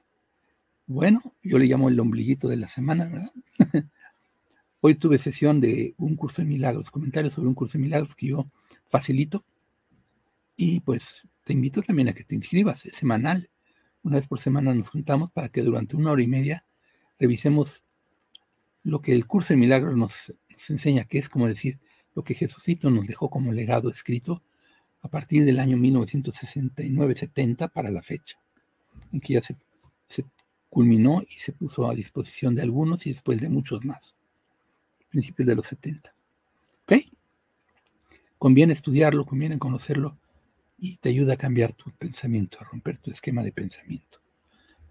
Bueno, 0.86 1.34
yo 1.42 1.58
le 1.58 1.66
llamo 1.66 1.88
el 1.88 2.00
ombliguito 2.00 2.48
de 2.48 2.56
la 2.56 2.68
semana, 2.68 3.06
¿verdad? 3.06 3.32
Hoy 4.80 4.94
tuve 4.94 5.18
sesión 5.18 5.60
de 5.60 5.94
un 5.98 6.16
curso 6.16 6.42
de 6.42 6.48
milagros, 6.48 6.90
comentarios 6.90 7.34
sobre 7.34 7.48
un 7.48 7.54
curso 7.54 7.78
de 7.78 7.84
milagros 7.84 8.14
que 8.14 8.28
yo 8.28 8.50
facilito. 8.86 9.44
Y 10.56 10.80
pues 10.80 11.28
te 11.44 11.52
invito 11.52 11.82
también 11.82 12.08
a 12.08 12.12
que 12.12 12.24
te 12.24 12.34
inscribas, 12.34 12.86
es 12.86 12.96
semanal. 12.96 13.50
Una 14.02 14.16
vez 14.16 14.26
por 14.26 14.40
semana 14.40 14.74
nos 14.74 14.88
juntamos 14.88 15.30
para 15.30 15.48
que 15.48 15.62
durante 15.62 15.96
una 15.96 16.12
hora 16.12 16.22
y 16.22 16.28
media 16.28 16.64
revisemos 17.18 17.84
lo 18.82 19.00
que 19.00 19.12
el 19.12 19.26
curso 19.26 19.54
de 19.54 19.58
milagros 19.58 19.96
nos, 19.96 20.34
enseña, 20.68 21.04
que 21.04 21.18
es 21.18 21.28
como 21.28 21.48
decir 21.48 21.80
lo 22.14 22.24
que 22.24 22.34
Jesucito 22.34 22.90
nos 22.90 23.06
dejó 23.06 23.30
como 23.30 23.52
legado 23.52 23.90
escrito 23.90 24.42
a 25.04 25.08
partir 25.08 25.44
del 25.44 25.60
año 25.60 25.76
1969-70 25.76 27.70
para 27.70 27.90
la 27.90 28.00
fecha, 28.00 28.38
en 29.12 29.20
que 29.20 29.34
ya 29.34 29.42
se 29.42 29.54
culminó 30.70 31.22
y 31.28 31.34
se 31.34 31.52
puso 31.52 31.88
a 31.88 31.94
disposición 31.94 32.54
de 32.54 32.62
algunos 32.62 33.06
y 33.06 33.10
después 33.10 33.38
de 33.40 33.50
muchos 33.50 33.84
más 33.84 34.16
principios 35.10 35.46
de 35.46 35.54
los 35.54 35.66
70. 35.66 36.12
¿Ok? 36.82 36.92
Conviene 38.38 38.72
estudiarlo, 38.72 39.26
conviene 39.26 39.58
conocerlo 39.58 40.18
y 40.78 40.96
te 40.96 41.10
ayuda 41.10 41.34
a 41.34 41.36
cambiar 41.36 41.74
tu 41.74 41.92
pensamiento, 41.92 42.58
a 42.60 42.64
romper 42.64 42.98
tu 42.98 43.10
esquema 43.10 43.42
de 43.44 43.52
pensamiento. 43.52 44.20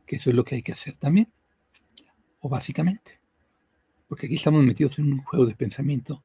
Que 0.05 0.17
eso 0.17 0.29
es 0.29 0.35
lo 0.35 0.45
que 0.45 0.55
hay 0.55 0.61
que 0.61 0.71
hacer 0.71 0.95
también. 0.95 1.27
O 2.39 2.49
básicamente. 2.49 3.19
Porque 4.07 4.27
aquí 4.27 4.35
estamos 4.35 4.63
metidos 4.63 4.99
en 4.99 5.11
un 5.11 5.23
juego 5.23 5.47
de 5.47 5.55
pensamiento 5.55 6.23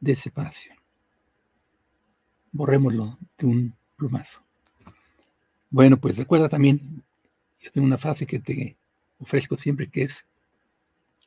de 0.00 0.16
separación. 0.16 0.79
Borrémoslo 2.52 3.18
de 3.38 3.46
un 3.46 3.74
plumazo. 3.96 4.42
Bueno, 5.70 5.98
pues 6.00 6.16
recuerda 6.16 6.48
también, 6.48 7.04
yo 7.60 7.70
tengo 7.70 7.86
una 7.86 7.98
frase 7.98 8.26
que 8.26 8.40
te 8.40 8.76
ofrezco 9.18 9.56
siempre 9.56 9.88
que 9.88 10.02
es 10.02 10.26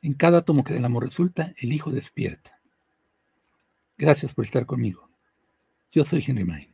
en 0.02 0.12
cada 0.12 0.38
átomo 0.38 0.64
que 0.64 0.74
del 0.74 0.84
amor 0.84 1.04
resulta, 1.04 1.54
el 1.56 1.72
Hijo 1.72 1.90
despierta. 1.90 2.60
Gracias 3.96 4.34
por 4.34 4.44
estar 4.44 4.66
conmigo. 4.66 5.08
Yo 5.90 6.04
soy 6.04 6.22
Henry 6.26 6.44
May. 6.44 6.73